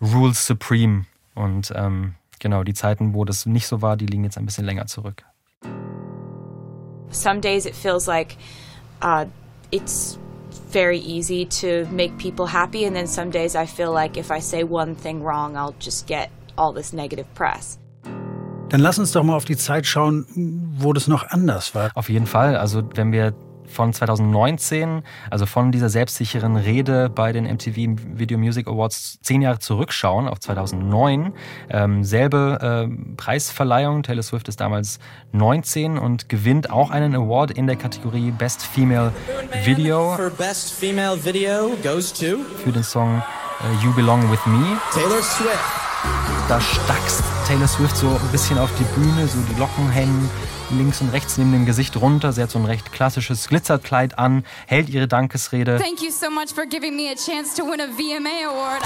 rules 0.02 0.44
supreme 0.46 1.06
und 1.34 1.72
ähm, 1.74 2.14
genau, 2.40 2.64
die 2.64 2.74
Zeiten, 2.74 3.14
wo 3.14 3.24
das 3.24 3.46
nicht 3.46 3.66
so 3.66 3.80
war, 3.80 3.96
die 3.96 4.06
liegen 4.06 4.24
jetzt 4.24 4.36
ein 4.36 4.44
bisschen 4.44 4.64
länger 4.64 4.86
zurück. 4.86 5.22
Some 7.10 7.40
days 7.40 7.66
it 7.66 7.74
feels 7.74 8.06
like 8.06 8.36
uh, 9.02 9.26
it's 9.70 10.18
very 10.70 10.98
easy 10.98 11.46
to 11.46 11.86
make 11.92 12.16
people 12.18 12.46
happy, 12.46 12.84
and 12.86 12.96
then 12.96 13.06
some 13.06 13.30
days 13.30 13.54
I 13.54 13.66
feel 13.66 13.92
like 13.92 14.18
if 14.18 14.30
I 14.30 14.40
say 14.40 14.64
one 14.64 14.94
thing 14.96 15.22
wrong, 15.22 15.56
I'll 15.56 15.74
just 15.78 16.06
get 16.06 16.30
all 16.56 16.74
this 16.74 16.92
negative 16.92 17.26
press. 17.34 17.78
Dann 18.70 18.80
lass 18.80 18.98
uns 18.98 19.12
doch 19.12 19.22
mal 19.22 19.36
auf 19.36 19.44
die 19.44 19.56
Zeit 19.58 19.86
schauen, 19.86 20.24
wo 20.78 20.94
das 20.94 21.06
noch 21.06 21.28
anders 21.28 21.74
war. 21.74 21.90
Auf 21.94 22.08
jeden 22.08 22.26
Fall. 22.26 22.56
Also 22.56 22.82
wenn 22.94 23.12
wir 23.12 23.34
von 23.66 23.92
2019, 23.92 25.02
also 25.30 25.46
von 25.46 25.72
dieser 25.72 25.88
selbstsicheren 25.88 26.56
Rede 26.56 27.08
bei 27.08 27.32
den 27.32 27.44
MTV 27.44 28.00
Video 28.16 28.38
Music 28.38 28.68
Awards 28.68 29.18
zehn 29.22 29.42
Jahre 29.42 29.58
zurückschauen 29.58 30.28
auf 30.28 30.40
2009. 30.40 31.32
Ähm, 31.70 32.04
selbe 32.04 32.88
äh, 32.90 33.14
Preisverleihung. 33.16 34.02
Taylor 34.02 34.22
Swift 34.22 34.48
ist 34.48 34.60
damals 34.60 34.98
19 35.32 35.98
und 35.98 36.28
gewinnt 36.28 36.70
auch 36.70 36.90
einen 36.90 37.14
Award 37.14 37.52
in 37.52 37.66
der 37.66 37.76
Kategorie 37.76 38.30
Best 38.30 38.62
Female 38.64 39.12
Video. 39.64 40.16
Best 40.36 40.72
Female 40.72 41.24
Video 41.24 41.76
goes 41.82 42.12
to 42.12 42.38
für 42.62 42.72
den 42.72 42.82
Song 42.82 43.22
äh, 43.60 43.84
You 43.84 43.92
Belong 43.94 44.30
With 44.30 44.44
Me. 44.46 44.78
Taylor 44.92 45.22
Swift. 45.22 45.82
Da 46.48 46.60
stackst 46.60 47.22
Taylor 47.46 47.68
Swift 47.68 47.96
so 47.96 48.08
ein 48.08 48.32
bisschen 48.32 48.58
auf 48.58 48.70
die 48.78 49.00
Bühne, 49.00 49.26
so 49.26 49.38
die 49.48 49.58
Locken 49.58 49.88
hängen 49.90 50.28
links 50.72 51.00
und 51.00 51.10
rechts 51.10 51.38
neben 51.38 51.52
dem 51.52 51.66
Gesicht 51.66 51.96
runter. 51.96 52.32
Sie 52.32 52.42
hat 52.42 52.50
so 52.50 52.58
ein 52.58 52.64
recht 52.64 52.92
klassisches 52.92 53.48
Glitzerkleid 53.48 54.18
an, 54.18 54.44
hält 54.66 54.88
ihre 54.88 55.08
Dankesrede. 55.08 55.78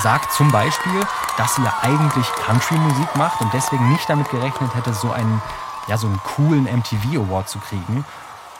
Sagt 0.02 0.32
zum 0.32 0.50
Beispiel, 0.50 1.00
dass 1.36 1.54
sie 1.56 1.62
ja 1.62 1.74
eigentlich 1.82 2.26
Country-Musik 2.46 3.16
macht 3.16 3.40
und 3.40 3.52
deswegen 3.54 3.90
nicht 3.92 4.08
damit 4.08 4.28
gerechnet 4.30 4.74
hätte, 4.74 4.92
so 4.92 5.10
einen, 5.10 5.40
ja, 5.88 5.96
so 5.96 6.06
einen 6.06 6.20
coolen 6.24 6.64
MTV 6.64 7.20
Award 7.20 7.48
zu 7.48 7.58
kriegen. 7.58 8.04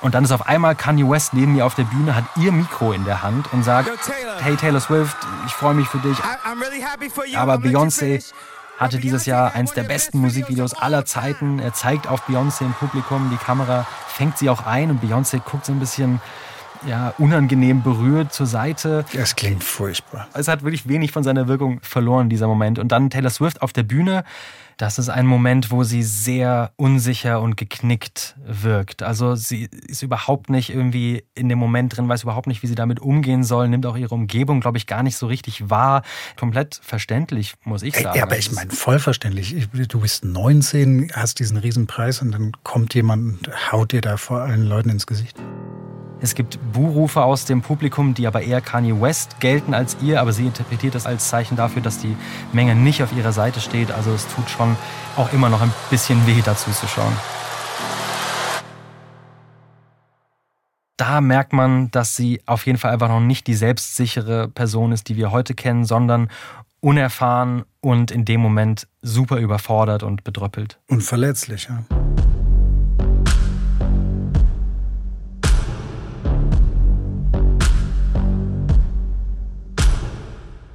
Und 0.03 0.15
dann 0.15 0.25
ist 0.25 0.31
auf 0.31 0.47
einmal 0.47 0.75
Kanye 0.75 1.09
West 1.09 1.33
neben 1.33 1.57
ihr 1.57 1.65
auf 1.65 1.75
der 1.75 1.85
Bühne, 1.85 2.15
hat 2.15 2.25
ihr 2.37 2.53
Mikro 2.53 2.93
in 2.93 3.05
der 3.05 3.23
Hand 3.23 3.53
und 3.53 3.65
sagt, 3.65 3.91
hey 4.41 4.55
Taylor 4.57 4.81
Swift, 4.81 5.17
ich 5.47 5.53
freue 5.53 5.75
mich 5.75 5.89
für 5.89 5.99
dich. 5.99 6.17
Aber 7.35 7.55
Beyoncé 7.57 8.23
hatte 8.79 8.99
dieses 8.99 9.27
Jahr 9.27 9.55
eins 9.55 9.73
der 9.73 9.85
besten 9.85 10.19
Musikvideos 10.19 10.75
aller 10.75 11.05
Zeiten. 11.05 11.59
Er 11.59 11.73
zeigt 11.73 12.09
auf 12.09 12.29
Beyoncé 12.29 12.63
im 12.63 12.75
Publikum, 12.75 13.31
die 13.31 13.37
Kamera 13.37 13.87
fängt 14.09 14.39
sie 14.39 14.51
auch 14.51 14.67
ein 14.67 14.91
und 14.91 15.03
Beyoncé 15.03 15.41
guckt 15.41 15.67
so 15.67 15.73
ein 15.73 15.81
bisschen 15.81 16.21
ja, 16.87 17.15
unangenehm 17.19 17.83
berührt 17.83 18.33
zur 18.33 18.47
Seite. 18.47 19.05
Das 19.13 19.35
klingt 19.35 19.65
furchtbar. 19.65 20.29
Es 20.35 20.49
hat 20.49 20.63
wirklich 20.63 20.89
wenig 20.89 21.13
von 21.13 21.23
seiner 21.23 21.49
Wirkung 21.49 21.81
verloren, 21.81 22.29
dieser 22.29 22.49
Moment. 22.49 22.79
Und 22.79 22.93
dann 22.93 23.11
Taylor 23.11 23.31
Swift 23.31 23.63
auf 23.63 23.73
der 23.73 23.83
Bühne 23.83 24.25
Das 24.79 24.99
ist 24.99 25.09
ein 25.09 25.27
Moment, 25.27 25.71
wo 25.71 25.85
sie 25.85 26.03
sehr 26.03 26.73
unsicher 26.77 27.41
und 27.41 27.57
geknickt 27.57 28.37
wirkt. 28.45 29.03
Also 29.03 29.35
sie 29.35 29.71
ist 29.89 30.03
überhaupt 30.03 30.51
nicht 30.51 30.69
irgendwie 30.69 31.25
in 31.35 31.49
dem 31.49 31.59
Moment 31.59 31.97
drin, 31.97 32.11
weiß 32.11 32.25
überhaupt 32.25 32.47
nicht, 32.47 32.63
wie 32.63 32.67
sie 32.67 32.75
damit 32.75 33.01
umgehen 33.01 33.43
soll, 33.43 33.69
nimmt 33.69 33.87
auch 33.87 33.97
ihre 33.97 34.15
Umgebung, 34.15 34.61
glaube 34.61 34.77
ich, 34.77 34.87
gar 34.87 35.03
nicht 35.03 35.17
so 35.17 35.29
richtig 35.29 35.71
wahr. 35.71 36.03
Komplett 36.39 36.79
verständlich, 36.83 37.55
muss 37.65 37.83
ich 37.83 37.97
sagen. 37.97 38.19
Ja, 38.19 38.25
aber 38.25 38.37
ich 38.37 38.53
meine, 38.53 38.71
voll 38.71 38.99
verständlich. 38.99 39.67
Du 39.89 40.01
bist 40.01 40.27
19, 40.27 41.11
hast 41.15 41.39
diesen 41.39 41.57
Riesenpreis 41.57 42.21
und 42.21 42.33
dann 42.33 42.53
kommt 42.63 42.93
jemand 42.95 43.47
und 43.47 43.73
haut 43.73 43.93
dir 43.93 44.03
da 44.03 44.19
vor 44.19 44.43
allen 44.43 44.65
Leuten 44.65 44.91
ins 44.91 45.07
Gesicht. 45.07 45.41
Es 46.19 46.35
gibt 46.35 46.59
Buhrufe 46.73 47.23
aus 47.23 47.45
dem 47.45 47.61
Publikum, 47.61 48.15
die 48.15 48.27
aber 48.27 48.41
eher 48.41 48.63
Kanye 48.63 48.99
West 49.01 49.39
gelten 49.39 49.75
als 49.75 49.99
ihr, 50.01 50.21
aber 50.21 50.33
sie 50.33 50.47
interpretiert 50.47 50.95
das 50.95 51.05
als 51.05 51.29
Zeichen 51.29 51.57
dafür, 51.57 51.83
dass 51.83 51.99
die 51.99 52.17
Menge 52.53 52.75
nicht 52.75 53.03
auf 53.03 53.13
ihrer 53.13 53.33
Seite 53.33 53.61
steht. 53.61 53.93
Also 53.93 54.13
es 54.13 54.27
tut 54.29 54.49
schon 54.49 54.77
auch 55.17 55.33
immer 55.35 55.51
noch 55.51 55.61
ein 55.61 55.73
bisschen 55.91 56.27
weh, 56.27 56.41
dazu 56.43 56.71
zu 56.71 56.87
schauen. 56.87 57.13
Da 60.97 61.21
merkt 61.21 61.53
man, 61.53 61.91
dass 61.91 62.17
sie 62.17 62.41
auf 62.47 62.65
jeden 62.65 62.79
Fall 62.79 62.93
einfach 62.93 63.09
noch 63.09 63.21
nicht 63.21 63.47
die 63.47 63.55
selbstsichere 63.55 64.49
Person 64.49 64.93
ist, 64.93 65.11
die 65.11 65.17
wir 65.17 65.31
heute 65.31 65.55
kennen, 65.55 65.85
sondern 65.85 66.31
unerfahren 66.81 67.65
und 67.83 68.11
in 68.11 68.25
dem 68.25 68.41
Moment 68.41 68.89
super 69.03 69.37
überfordert 69.37 70.03
und 70.03 70.25
bedröppelt. 70.25 70.81
Und 70.89 71.03
verletzlich, 71.03 71.69
ja. 71.69 72.06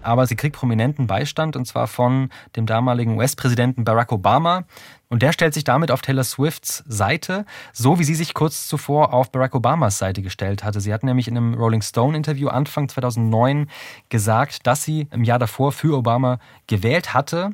Aber 0.03 0.27
sie 0.27 0.36
kriegt 0.36 0.55
prominenten 0.55 1.08
Beistand 1.08 1.55
und 1.55 1.65
zwar 1.65 1.88
von 1.88 2.29
dem 2.55 2.65
damaligen 2.65 3.17
US-Präsidenten 3.17 3.84
Barack 3.84 4.12
Obama. 4.12 4.63
Und 5.10 5.22
der 5.22 5.34
stellt 5.34 5.53
sich 5.53 5.63
damit 5.63 5.91
auf 5.91 6.01
Taylor 6.01 6.24
Swifts 6.24 6.84
Seite, 6.88 7.46
so 7.74 8.00
wie 8.00 8.03
sie 8.03 8.15
sich 8.15 8.34
kurz 8.34 8.67
zuvor 8.67 9.13
auf 9.13 9.31
Barack 9.31 9.55
Obamas 9.55 9.98
Seite 9.98 10.22
gestellt 10.22 10.63
hatte. 10.63 10.79
Sie 10.79 10.93
hat 10.93 11.03
nämlich 11.03 11.27
in 11.27 11.38
einem 11.38 11.53
Rolling 11.53 11.81
Stone-Interview 11.81 12.48
Anfang 12.48 12.88
2009 12.88 13.70
gesagt, 14.10 14.65
dass 14.67 14.84
sie 14.84 15.08
im 15.12 15.24
Jahr 15.24 15.39
davor 15.39 15.72
für 15.72 15.98
Obama 15.98 16.39
gewählt 16.67 17.13
hatte, 17.13 17.51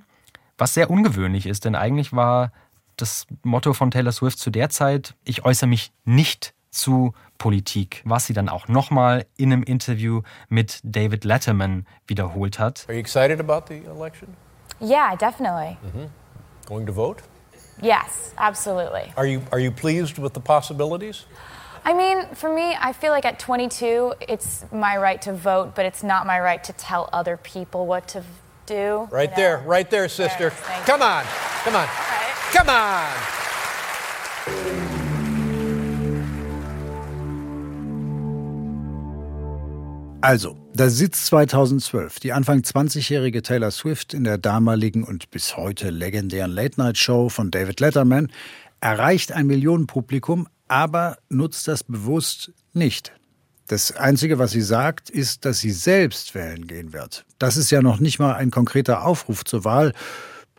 was 0.58 0.74
sehr 0.74 0.90
ungewöhnlich 0.90 1.46
ist, 1.46 1.66
denn 1.66 1.76
eigentlich 1.76 2.14
war 2.14 2.52
das 2.98 3.28
Motto 3.44 3.74
von 3.74 3.92
Taylor 3.92 4.12
Swift 4.12 4.40
zu 4.40 4.50
der 4.50 4.70
Zeit, 4.70 5.16
ich 5.24 5.46
äußere 5.46 5.68
mich 5.68 5.92
nicht 6.04 6.54
zu 6.78 7.14
Politik, 7.38 8.02
was 8.06 8.26
sie 8.26 8.34
dann 8.34 8.50
auch 8.50 8.68
nochmal 8.68 9.26
in 9.38 9.52
einem 9.52 9.64
Interview 9.64 10.22
mit 10.50 10.80
David 10.84 11.24
Letterman 11.24 11.86
wiederholt 12.08 12.60
hat. 12.60 12.86
Are 12.88 12.94
you 12.94 13.00
excited 13.00 13.40
about 13.40 13.68
the 13.68 13.84
election? 13.86 14.36
Yeah, 14.80 15.16
definitely. 15.16 15.78
Mm 15.82 15.92
-hmm. 15.92 16.10
Going 16.68 16.86
to 16.86 16.94
vote? 16.94 17.24
Yes, 17.82 18.34
absolutely. 18.38 19.12
Are 19.16 19.28
you 19.28 19.42
are 19.52 19.62
you 19.62 19.72
pleased 19.72 20.18
with 20.18 20.34
the 20.34 20.40
possibilities? 20.40 21.26
I 21.86 21.94
mean, 21.94 22.28
for 22.34 22.50
me, 22.50 22.76
I 22.82 22.94
feel 22.94 23.14
like 23.14 23.28
at 23.28 23.40
22, 23.40 24.14
it's 24.20 24.66
my 24.72 24.98
right 24.98 25.22
to 25.22 25.34
vote, 25.34 25.76
but 25.76 25.86
it's 25.86 26.04
not 26.04 26.26
my 26.26 26.40
right 26.40 26.64
to 26.64 26.74
tell 26.74 27.08
other 27.14 27.38
people 27.38 27.86
what 27.86 28.08
to 28.08 28.24
do. 28.66 29.08
Right 29.12 29.36
there, 29.36 29.62
right 29.66 29.90
there, 29.90 30.10
sister. 30.10 30.50
There, 30.50 30.86
come 30.86 31.02
on, 31.02 31.24
come 31.64 31.76
on, 31.76 31.88
right. 31.88 32.52
come 32.52 32.70
on. 32.70 33.08
Also, 40.22 40.58
da 40.74 40.90
sitzt 40.90 41.28
2012 41.28 42.20
die 42.20 42.34
Anfang 42.34 42.62
20-jährige 42.62 43.44
Taylor 43.44 43.70
Swift 43.70 44.16
in 44.16 44.24
der 44.24 44.40
damaligen 44.40 45.04
und 45.04 45.30
bis 45.30 45.56
heute 45.56 45.92
legendären 45.92 46.52
Late-Night-Show 46.52 47.30
von 47.30 47.52
David 47.52 47.80
Letterman, 47.80 48.32
erreicht 48.82 49.32
ein 49.32 49.46
Millionenpublikum, 49.46 50.48
aber 50.68 51.18
nutzt 51.30 51.68
das 51.68 51.84
bewusst 51.84 52.52
nicht. 52.74 53.12
Das 53.68 53.92
Einzige, 53.96 54.40
was 54.40 54.52
sie 54.52 54.62
sagt, 54.62 55.12
ist, 55.12 55.46
dass 55.46 55.60
sie 55.60 55.72
selbst 55.72 56.34
wählen 56.34 56.66
gehen 56.66 56.94
wird. 56.94 57.26
Das 57.38 57.56
ist 57.56 57.70
ja 57.70 57.84
noch 57.84 58.00
nicht 58.00 58.18
mal 58.18 58.34
ein 58.34 58.50
konkreter 58.50 59.06
Aufruf 59.06 59.46
zur 59.46 59.66
Wahl, 59.66 59.94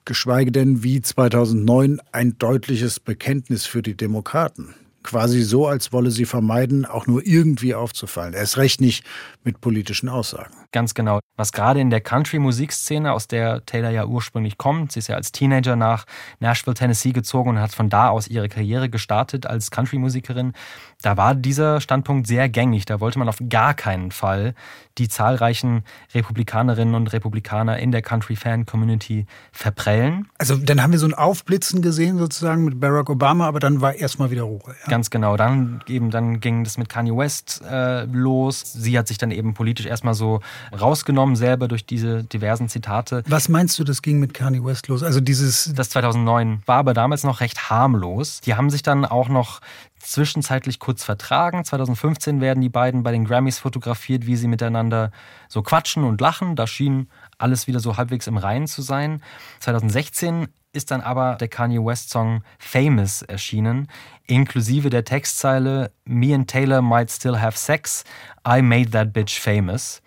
geschweige 0.05 0.53
denn 0.53 0.85
wie 0.85 1.03
2009 1.03 2.01
ein 2.13 2.39
deutliches 2.39 3.01
Bekenntnis 3.01 3.67
für 3.67 3.83
die 3.83 3.97
Demokraten 3.97 4.75
quasi 5.03 5.43
so, 5.43 5.67
als 5.67 5.93
wolle 5.93 6.11
sie 6.11 6.25
vermeiden, 6.25 6.85
auch 6.85 7.07
nur 7.07 7.27
irgendwie 7.27 7.75
aufzufallen. 7.75 8.35
Erst 8.35 8.57
recht 8.57 8.81
nicht 8.81 9.05
mit 9.45 9.61
politischen 9.61 10.09
Aussagen. 10.09 10.55
Ganz 10.71 10.93
genau. 10.93 11.21
Was 11.37 11.53
gerade 11.53 11.81
in 11.81 11.89
der 11.89 12.03
Country-Musikszene, 12.03 13.13
aus 13.13 13.27
der 13.27 13.65
Taylor 13.65 13.91
ja 13.91 14.05
ursprünglich 14.05 14.59
kommt, 14.59 14.93
sie 14.93 14.99
ist 14.99 15.09
ja 15.09 15.17
als 15.17 15.33
Teenager 15.33 15.77
nach 15.77 16.05
Nashville, 16.41 16.75
Tennessee 16.75 17.13
gezogen 17.13 17.51
und 17.51 17.61
hat 17.61 17.73
von 17.73 17.89
da 17.89 18.09
aus 18.11 18.29
ihre 18.29 18.51
Karriere 18.51 18.91
gestartet 18.91 19.47
als 19.47 19.71
Country-Musikerin, 19.71 20.53
da 21.01 21.17
war 21.17 21.35
dieser 21.35 21.81
Standpunkt 21.81 22.27
sehr 22.27 22.49
gängig. 22.49 22.85
Da 22.85 23.01
wollte 23.01 23.19
man 23.19 23.29
auf 23.29 23.39
gar 23.49 23.73
keinen 23.73 24.11
Fall 24.11 24.55
die 24.99 25.09
zahlreichen 25.09 25.85
Republikanerinnen 26.13 26.95
und 26.95 27.13
Republikaner 27.13 27.79
in 27.79 27.93
der 27.93 28.03
Country-Fan-Community 28.03 29.27
verprellen. 29.53 30.29
Also 30.39 30.57
dann 30.57 30.83
haben 30.83 30.93
wir 30.93 30.99
so 30.99 31.07
ein 31.07 31.15
Aufblitzen 31.15 31.83
gesehen 31.83 32.19
sozusagen 32.19 32.65
mit 32.65 32.81
Barack 32.81 33.09
Obama, 33.09 33.47
aber 33.47 33.61
dann 33.61 33.81
war 33.81 33.95
erstmal 33.95 34.31
wieder 34.31 34.43
Ruhe. 34.43 34.61
Ja. 34.67 34.89
Ganz 34.89 35.09
genau. 35.09 35.37
Dann 35.37 35.83
eben 35.87 36.11
dann 36.11 36.41
ging 36.41 36.65
das 36.65 36.79
mit 36.79 36.89
Kanye 36.89 37.17
West 37.17 37.63
äh, 37.71 38.05
los. 38.05 38.73
Sie 38.73 38.99
hat 38.99 39.07
sich 39.09 39.19
dann 39.19 39.31
eben 39.31 39.55
politisch 39.55 39.87
erstmal 39.87 40.15
so 40.15 40.41
rausgenommen 40.79 41.37
selber 41.37 41.69
durch 41.69 41.87
diese 41.87 42.25
diversen 42.25 42.69
Zitate. 42.69 43.23
Was 43.27 43.49
meinst 43.49 43.79
du, 43.79 43.85
das 43.85 44.03
ging 44.03 44.19
mit 44.19 44.35
Kanye 44.35 44.65
West 44.65 44.89
los? 44.89 45.03
Also 45.03 45.21
dieses 45.21 45.73
das 45.75 45.91
2009 45.91 46.63
war 46.67 46.79
aber 46.79 46.95
damals 46.95 47.25
noch 47.25 47.41
recht 47.41 47.71
harmlos. 47.71 48.41
Die 48.41 48.55
haben 48.55 48.71
sich 48.71 48.83
dann 48.83 49.05
auch 49.05 49.29
noch 49.29 49.61
zwischenzeitlich 50.01 50.79
kurz 50.79 51.05
vertragen. 51.05 51.65
2015 51.65 52.41
werden 52.41 52.61
die 52.61 52.69
beiden 52.69 53.03
bei 53.03 53.13
den 53.13 53.25
Grammys 53.25 53.59
fotografiert, 53.59 54.27
wie 54.27 54.37
sie 54.37 54.49
miteinander 54.49 55.11
so 55.49 55.63
quatschen 55.63 56.05
und 56.05 56.21
lachen. 56.21 56.57
Da 56.57 56.67
schien 56.67 57.09
alles 57.37 57.67
wieder 57.67 57.81
so 57.81 57.97
halbwegs 57.97 58.27
im 58.27 58.37
Reinen 58.37 58.67
zu 58.67 58.83
sein. 58.83 59.23
2016 59.61 60.49
ist 60.73 60.91
dann 60.91 61.01
aber 61.01 61.37
der 61.37 61.49
Kanye 61.49 61.85
West 61.85 62.11
Song 62.11 62.43
Famous 62.59 63.23
erschienen, 63.23 63.89
inklusive 64.27 64.91
der 64.91 65.05
Textzeile 65.05 65.91
Me 66.05 66.35
and 66.35 66.49
Taylor 66.49 66.83
might 66.83 67.11
still 67.11 67.41
have 67.41 67.59
sex, 67.59 68.05
I 68.47 68.61
made 68.63 68.91
that 68.91 69.13
bitch 69.13 69.41
famous. 69.41 70.03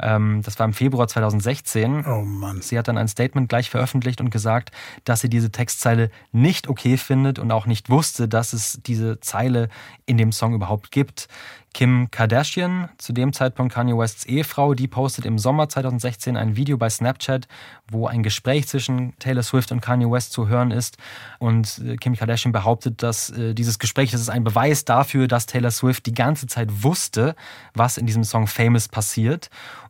Ähm, 0.00 0.42
das 0.44 0.58
war 0.58 0.66
im 0.66 0.72
Februar 0.72 1.08
2016. 1.08 2.06
Oh 2.06 2.22
Mann. 2.22 2.62
Sie 2.62 2.78
hat 2.78 2.88
dann 2.88 2.98
ein 2.98 3.08
Statement 3.08 3.48
gleich 3.48 3.70
veröffentlicht 3.70 4.20
und 4.20 4.30
gesagt, 4.30 4.70
dass 5.04 5.20
sie 5.20 5.28
diese 5.28 5.50
Textzeile 5.50 6.10
nicht 6.32 6.68
okay 6.68 6.96
findet 6.96 7.38
und 7.38 7.50
auch 7.52 7.66
nicht 7.66 7.90
wusste, 7.90 8.28
dass 8.28 8.52
es 8.52 8.80
diese 8.84 9.20
Zeile 9.20 9.68
in 10.06 10.16
dem 10.16 10.32
Song 10.32 10.54
überhaupt 10.54 10.90
gibt. 10.90 11.28
Kim 11.74 12.10
Kardashian, 12.10 12.88
zu 12.98 13.12
dem 13.12 13.32
Zeitpunkt 13.32 13.74
Kanye 13.74 13.96
Wests 13.96 14.24
Ehefrau, 14.24 14.74
die 14.74 14.88
postet 14.88 15.24
im 15.24 15.38
Sommer 15.38 15.68
2016 15.68 16.36
ein 16.36 16.56
Video 16.56 16.76
bei 16.76 16.90
Snapchat, 16.90 17.48
wo 17.90 18.06
ein 18.06 18.22
Gespräch 18.22 18.68
zwischen 18.68 19.16
Taylor 19.18 19.42
Swift 19.42 19.72
und 19.72 19.80
Kanye 19.80 20.10
West 20.10 20.32
zu 20.32 20.48
hören 20.48 20.70
ist. 20.70 20.98
Und 21.38 21.78
äh, 21.78 21.96
Kim 21.96 22.14
Kardashian 22.14 22.52
behauptet, 22.52 23.02
dass 23.02 23.30
äh, 23.30 23.54
dieses 23.54 23.78
Gespräch, 23.78 24.10
das 24.10 24.20
ist 24.20 24.28
ein 24.28 24.44
Beweis 24.44 24.84
dafür, 24.84 25.28
dass 25.28 25.46
Taylor 25.46 25.70
Swift 25.70 26.06
die 26.06 26.14
ganze 26.14 26.46
Zeit 26.46 26.68
wusste, 26.82 27.34
was 27.74 27.96
in 27.96 28.06
diesem 28.06 28.24
Song 28.24 28.46
Famous 28.46 28.88
passiert 28.88 29.48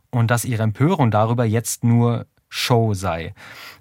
und 0.09 0.31
dass 0.31 0.45
ihre 0.45 0.63
Empörung 0.63 1.11
darüber 1.11 1.43
jetzt 1.43 1.83
nur 1.83 2.25
Show 2.55 2.93
sei. 2.93 3.33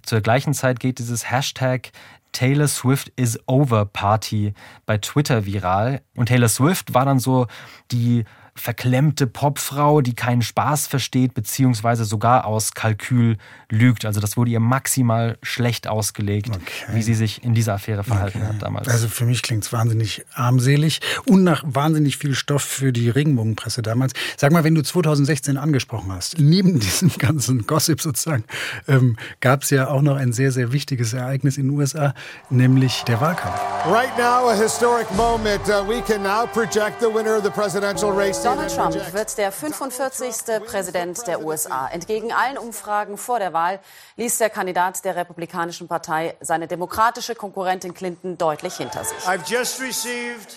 Zur 0.03 0.23
gleichen 0.23 0.55
Zeit 0.55 0.81
geht 0.81 0.99
dieses 0.99 1.31
Hashtag 1.31 1.93
Taylor 2.33 2.69
Swift 2.69 3.13
is 3.17 3.39
over 3.47 3.85
Party 3.85 4.55
bei 4.87 4.99
Twitter 4.99 5.47
viral. 5.47 6.03
Und 6.17 6.27
Taylor 6.27 6.49
Swift 6.49 6.95
war 6.95 7.05
dann 7.05 7.19
so 7.19 7.47
die 7.91 8.25
verklemmte 8.55 9.27
Popfrau, 9.27 10.03
die 10.03 10.15
keinen 10.15 10.43
Spaß 10.43 10.87
versteht, 10.87 11.33
beziehungsweise 11.33 12.05
sogar 12.05 12.45
aus 12.45 12.75
Kalkül 12.75 13.39
lügt. 13.71 14.05
Also 14.05 14.21
das 14.21 14.37
wurde 14.37 14.51
ihr 14.51 14.61
maximal 14.61 15.39
schlecht 15.43 15.89
ausgelegt, 15.89 16.51
okay. 16.51 16.93
wie 16.93 17.03
sie 17.03 17.15
sich 17.15 17.43
in 17.43 17.55
dieser 17.55 17.75
Affäre 17.75 18.05
verhalten 18.05 18.43
okay. 18.43 18.49
hat 18.49 18.63
damals. 18.63 18.89
Also 18.89 19.09
für 19.09 19.25
mich 19.25 19.43
klingt 19.43 19.65
es 19.65 19.73
wahnsinnig 19.73 20.25
armselig 20.35 21.01
und 21.25 21.45
nach 21.45 21.65
wahnsinnig 21.67 22.19
viel 22.19 22.35
Stoff 22.35 22.63
für 22.63 22.93
die 22.93 23.09
Regenbogenpresse 23.09 23.81
damals. 23.81 24.13
Sag 24.37 24.53
mal, 24.53 24.65
wenn 24.65 24.75
du 24.75 24.83
2016 24.83 25.57
angesprochen 25.57 26.13
hast, 26.13 26.39
neben 26.39 26.79
diesem 26.81 27.11
ganzen 27.17 27.67
Gossip 27.67 28.03
sozusagen, 28.03 28.45
ähm, 28.87 29.17
gab 29.41 29.63
es 29.63 29.71
ja 29.71 29.89
auch 29.89 30.03
noch 30.03 30.17
ein 30.17 30.35
sehr, 30.35 30.53
sehr 30.53 30.73
wichtiges 30.73 31.15
Ereignis 31.15 31.57
in 31.57 31.69
den 31.69 31.79
USA, 31.79 32.13
nämlich 32.51 33.03
der 33.05 33.21
Wahlkampf. 33.21 33.59
Right 33.87 34.17
now 34.19 34.51
a 34.51 34.55
historic 34.55 35.11
moment. 35.17 35.67
Uh, 35.69 35.83
we 35.89 36.03
can 36.03 36.23
now 36.23 36.47
project 36.47 37.01
the 37.01 37.09
winner 37.09 37.37
of 37.37 37.45
the 37.45 37.51
presidential 37.51 38.13
race. 38.13 38.42
Donald 38.43 38.75
Trump 38.75 39.13
wird 39.13 39.39
der 39.39 39.53
45. 39.53 40.65
Präsident 40.67 41.27
der 41.27 41.45
USA. 41.45 41.89
Entgegen 41.89 42.33
allen 42.33 42.59
Umfragen 42.59 43.17
vor 43.17 43.39
der 43.39 43.53
Wahl 43.53 43.81
ließ 44.17 44.39
der 44.39 44.51
Kandidat 44.51 45.05
der 45.05 45.17
Republikanischen 45.17 45.89
Partei 45.89 46.35
seine 46.41 46.67
demokratische 46.67 47.35
Konkurrentin 47.35 47.95
Clinton 47.95 48.39
deutlich 48.39 48.75
hinter 48.77 49.05
sich. 49.05 49.19
I've 49.27 49.49
just 49.49 49.81
received 49.81 50.57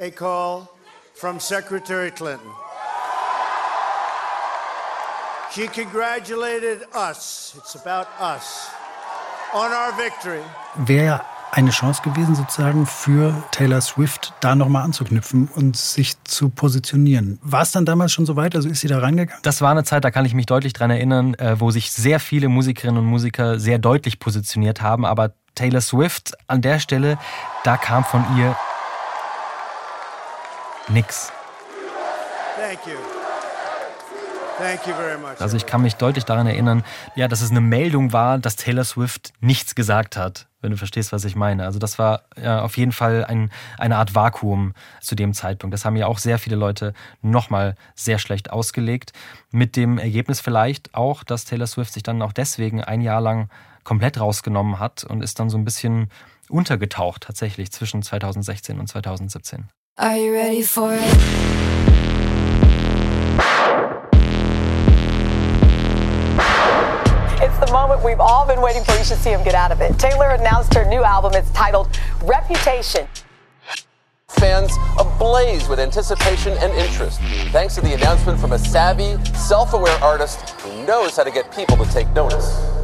a 0.00 0.10
call 0.10 0.68
from 1.14 1.40
Secretary 1.40 2.10
Clinton. 2.10 2.50
She 5.52 5.68
congratulated 5.68 6.86
us. 6.94 7.54
It's 7.58 7.74
about 7.76 8.08
us. 8.20 8.70
on 9.52 9.70
our 9.70 9.92
victory. 9.96 10.42
Wäre 10.74 11.20
eine 11.52 11.70
Chance 11.70 12.00
gewesen, 12.02 12.34
sozusagen 12.34 12.86
für 12.86 13.34
Taylor 13.50 13.82
Swift 13.82 14.32
da 14.40 14.54
nochmal 14.54 14.84
anzuknüpfen 14.84 15.48
und 15.54 15.76
sich 15.76 16.14
zu 16.24 16.48
positionieren. 16.48 17.38
War 17.42 17.60
es 17.60 17.72
dann 17.72 17.84
damals 17.84 18.12
schon 18.12 18.24
so 18.24 18.36
weit? 18.36 18.56
Also 18.56 18.70
ist 18.70 18.80
sie 18.80 18.88
da 18.88 18.98
reingegangen? 18.98 19.40
Das 19.42 19.60
war 19.60 19.70
eine 19.70 19.84
Zeit, 19.84 20.02
da 20.02 20.10
kann 20.10 20.24
ich 20.24 20.32
mich 20.32 20.46
deutlich 20.46 20.72
dran 20.72 20.90
erinnern, 20.90 21.34
äh, 21.34 21.60
wo 21.60 21.70
sich 21.70 21.92
sehr 21.92 22.20
viele 22.20 22.48
Musikerinnen 22.48 23.02
und 23.02 23.06
Musiker 23.06 23.60
sehr 23.60 23.78
deutlich 23.78 24.18
positioniert 24.18 24.80
haben. 24.80 25.04
Aber 25.04 25.34
Taylor 25.54 25.82
Swift 25.82 26.32
an 26.46 26.62
der 26.62 26.78
Stelle, 26.78 27.18
da 27.64 27.76
kam 27.76 28.02
von 28.02 28.24
ihr 28.38 28.56
nix. 30.88 31.30
Thank 32.56 32.86
you. 32.86 33.11
Also 35.38 35.56
ich 35.56 35.66
kann 35.66 35.82
mich 35.82 35.96
deutlich 35.96 36.24
daran 36.24 36.46
erinnern, 36.46 36.84
ja, 37.16 37.28
dass 37.28 37.42
es 37.42 37.50
eine 37.50 37.60
Meldung 37.60 38.12
war, 38.12 38.38
dass 38.38 38.56
Taylor 38.56 38.84
Swift 38.84 39.32
nichts 39.40 39.74
gesagt 39.74 40.16
hat, 40.16 40.46
wenn 40.60 40.70
du 40.70 40.76
verstehst, 40.76 41.12
was 41.12 41.24
ich 41.24 41.36
meine. 41.36 41.64
Also 41.64 41.78
das 41.78 41.98
war 41.98 42.22
ja, 42.40 42.62
auf 42.62 42.76
jeden 42.76 42.92
Fall 42.92 43.24
ein, 43.24 43.50
eine 43.78 43.96
Art 43.96 44.14
Vakuum 44.14 44.74
zu 45.00 45.14
dem 45.14 45.34
Zeitpunkt. 45.34 45.74
Das 45.74 45.84
haben 45.84 45.96
ja 45.96 46.06
auch 46.06 46.18
sehr 46.18 46.38
viele 46.38 46.56
Leute 46.56 46.94
nochmal 47.20 47.74
sehr 47.94 48.18
schlecht 48.18 48.50
ausgelegt. 48.50 49.12
Mit 49.50 49.76
dem 49.76 49.98
Ergebnis 49.98 50.40
vielleicht 50.40 50.94
auch, 50.94 51.24
dass 51.24 51.44
Taylor 51.44 51.66
Swift 51.66 51.92
sich 51.92 52.02
dann 52.02 52.22
auch 52.22 52.32
deswegen 52.32 52.82
ein 52.82 53.00
Jahr 53.00 53.20
lang 53.20 53.50
komplett 53.84 54.20
rausgenommen 54.20 54.78
hat 54.78 55.04
und 55.04 55.22
ist 55.22 55.40
dann 55.40 55.50
so 55.50 55.58
ein 55.58 55.64
bisschen 55.64 56.08
untergetaucht 56.48 57.22
tatsächlich 57.22 57.72
zwischen 57.72 58.02
2016 58.02 58.78
und 58.78 58.86
2017. 58.86 59.68
Are 59.96 60.16
you 60.16 60.32
ready 60.32 60.62
for 60.62 60.92
it? 60.92 62.01
We've 68.04 68.20
all 68.20 68.46
been 68.46 68.60
waiting 68.60 68.84
for. 68.84 68.92
You 68.92 69.04
should 69.04 69.18
see 69.18 69.30
him 69.30 69.42
get 69.44 69.54
out 69.54 69.72
of 69.72 69.80
it. 69.80 69.98
Taylor 69.98 70.30
announced 70.30 70.74
her 70.74 70.84
new 70.84 71.02
album. 71.02 71.32
It's 71.34 71.50
titled 71.50 71.98
Reputation. 72.22 73.06
Fans 74.28 74.72
ablaze 74.98 75.68
with 75.68 75.78
anticipation 75.78 76.56
and 76.58 76.72
interest, 76.72 77.20
thanks 77.52 77.74
to 77.74 77.80
the 77.80 77.92
announcement 77.94 78.40
from 78.40 78.52
a 78.52 78.58
savvy, 78.58 79.22
self 79.34 79.74
aware 79.74 79.96
artist 80.02 80.50
who 80.60 80.86
knows 80.86 81.16
how 81.16 81.22
to 81.22 81.30
get 81.30 81.54
people 81.54 81.76
to 81.76 81.84
take 81.92 82.10
notice. 82.12 82.81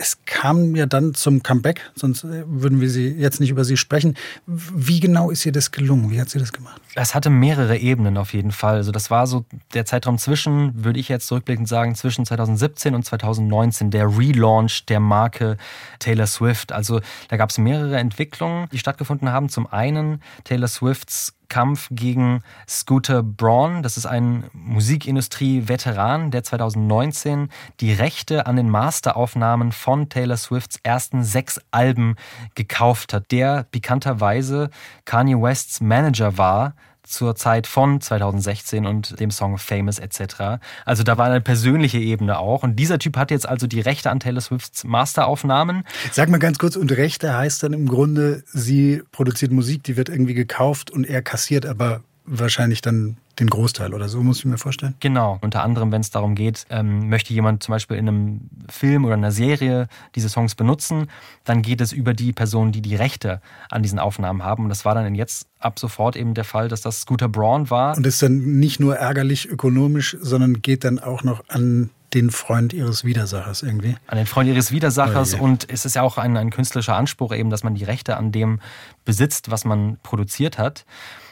Es 0.00 0.24
kam 0.26 0.76
ja 0.76 0.86
dann 0.86 1.12
zum 1.12 1.42
Comeback, 1.42 1.90
sonst 1.96 2.22
äh, 2.22 2.44
würden 2.46 2.80
wir 2.80 2.88
sie 2.88 3.08
jetzt 3.08 3.40
nicht 3.40 3.50
über 3.50 3.64
sie 3.64 3.76
sprechen. 3.76 4.16
Wie 4.46 5.00
genau 5.00 5.30
ist 5.30 5.44
ihr 5.44 5.50
das 5.50 5.72
gelungen? 5.72 6.10
Wie 6.10 6.20
hat 6.20 6.30
sie 6.30 6.38
das 6.38 6.52
gemacht? 6.52 6.80
Es 6.94 7.16
hatte 7.16 7.30
mehrere 7.30 7.76
Ebenen 7.78 8.16
auf 8.16 8.32
jeden 8.32 8.52
Fall. 8.52 8.76
Also 8.76 8.92
das 8.92 9.10
war 9.10 9.26
so 9.26 9.44
der 9.74 9.86
Zeitraum 9.86 10.18
zwischen, 10.18 10.84
würde 10.84 11.00
ich 11.00 11.08
jetzt 11.08 11.26
zurückblickend 11.26 11.68
sagen, 11.68 11.96
zwischen 11.96 12.24
2017 12.24 12.94
und 12.94 13.04
2019, 13.04 13.90
der 13.90 14.06
Relaunch 14.16 14.86
der 14.86 15.00
Marke 15.00 15.56
Taylor 15.98 16.26
Swift. 16.26 16.70
Also 16.70 17.00
da 17.28 17.36
gab 17.36 17.50
es 17.50 17.58
mehrere 17.58 17.98
Entwicklungen, 17.98 18.68
die 18.70 18.78
stattgefunden 18.78 19.32
haben. 19.32 19.48
Zum 19.48 19.66
einen 19.66 20.22
Taylor 20.44 20.68
Swifts 20.68 21.34
Kampf 21.48 21.88
gegen 21.90 22.42
Scooter 22.68 23.22
Braun. 23.22 23.82
Das 23.82 23.96
ist 23.96 24.06
ein 24.06 24.44
Musikindustrie-Veteran, 24.52 26.30
der 26.30 26.44
2019 26.44 27.48
die 27.80 27.92
Rechte 27.92 28.46
an 28.46 28.56
den 28.56 28.68
Masteraufnahmen 28.68 29.72
von 29.72 30.08
Taylor 30.08 30.36
Swifts 30.36 30.78
ersten 30.82 31.24
sechs 31.24 31.60
Alben 31.70 32.16
gekauft 32.54 33.12
hat, 33.12 33.30
der 33.30 33.66
bekannterweise 33.70 34.70
Kanye 35.04 35.40
Wests 35.40 35.80
Manager 35.80 36.36
war 36.38 36.74
zur 37.08 37.34
Zeit 37.34 37.66
von 37.66 38.00
2016 38.00 38.86
und 38.86 39.18
dem 39.18 39.30
Song 39.30 39.58
Famous 39.58 39.98
etc. 39.98 40.60
Also 40.84 41.02
da 41.02 41.18
war 41.18 41.26
eine 41.26 41.40
persönliche 41.40 41.98
Ebene 41.98 42.38
auch. 42.38 42.62
Und 42.62 42.76
dieser 42.76 42.98
Typ 42.98 43.16
hat 43.16 43.30
jetzt 43.30 43.48
also 43.48 43.66
die 43.66 43.80
Rechte 43.80 44.10
an 44.10 44.20
Taylor 44.20 44.40
Swifts 44.40 44.84
Masteraufnahmen. 44.84 45.84
Sag 46.12 46.28
mal 46.28 46.38
ganz 46.38 46.58
kurz, 46.58 46.76
und 46.76 46.92
Rechte 46.92 47.36
heißt 47.36 47.62
dann 47.62 47.72
im 47.72 47.88
Grunde, 47.88 48.42
sie 48.46 49.02
produziert 49.12 49.52
Musik, 49.52 49.82
die 49.84 49.96
wird 49.96 50.08
irgendwie 50.08 50.34
gekauft 50.34 50.90
und 50.90 51.04
er 51.04 51.22
kassiert 51.22 51.66
aber 51.66 52.02
wahrscheinlich 52.28 52.80
dann 52.80 53.16
den 53.38 53.48
Großteil 53.48 53.94
oder 53.94 54.08
so, 54.08 54.22
muss 54.22 54.38
ich 54.38 54.44
mir 54.44 54.58
vorstellen. 54.58 54.94
Genau. 55.00 55.38
Unter 55.40 55.62
anderem, 55.62 55.92
wenn 55.92 56.00
es 56.00 56.10
darum 56.10 56.34
geht, 56.34 56.66
ähm, 56.70 57.08
möchte 57.08 57.32
jemand 57.32 57.62
zum 57.62 57.72
Beispiel 57.72 57.96
in 57.96 58.08
einem 58.08 58.40
Film 58.68 59.04
oder 59.04 59.14
einer 59.14 59.32
Serie 59.32 59.88
diese 60.14 60.28
Songs 60.28 60.54
benutzen, 60.54 61.08
dann 61.44 61.62
geht 61.62 61.80
es 61.80 61.92
über 61.92 62.14
die 62.14 62.32
Person, 62.32 62.72
die 62.72 62.82
die 62.82 62.96
Rechte 62.96 63.40
an 63.70 63.82
diesen 63.82 63.98
Aufnahmen 63.98 64.42
haben. 64.42 64.64
Und 64.64 64.70
das 64.70 64.84
war 64.84 64.94
dann 64.94 65.14
jetzt 65.14 65.46
ab 65.60 65.78
sofort 65.78 66.16
eben 66.16 66.34
der 66.34 66.44
Fall, 66.44 66.68
dass 66.68 66.80
das 66.80 67.00
Scooter 67.00 67.28
Braun 67.28 67.70
war. 67.70 67.96
Und 67.96 68.06
ist 68.06 68.22
dann 68.22 68.58
nicht 68.58 68.80
nur 68.80 68.96
ärgerlich 68.96 69.48
ökonomisch, 69.48 70.16
sondern 70.20 70.60
geht 70.60 70.84
dann 70.84 70.98
auch 70.98 71.22
noch 71.22 71.44
an 71.48 71.90
den 72.14 72.30
Freund 72.30 72.72
ihres 72.72 73.04
Widersachers 73.04 73.62
irgendwie. 73.62 73.96
An 74.06 74.16
den 74.16 74.26
Freund 74.26 74.48
ihres 74.48 74.72
Widersachers. 74.72 75.34
Oh 75.34 75.44
und 75.44 75.70
es 75.70 75.84
ist 75.84 75.94
ja 75.94 76.02
auch 76.02 76.16
ein, 76.16 76.36
ein 76.36 76.50
künstlerischer 76.50 76.96
Anspruch 76.96 77.34
eben, 77.34 77.50
dass 77.50 77.64
man 77.64 77.74
die 77.74 77.84
Rechte 77.84 78.16
an 78.16 78.32
dem 78.32 78.60
besitzt, 79.04 79.50
was 79.50 79.64
man 79.64 79.98
produziert 80.02 80.58
hat. 80.58 80.86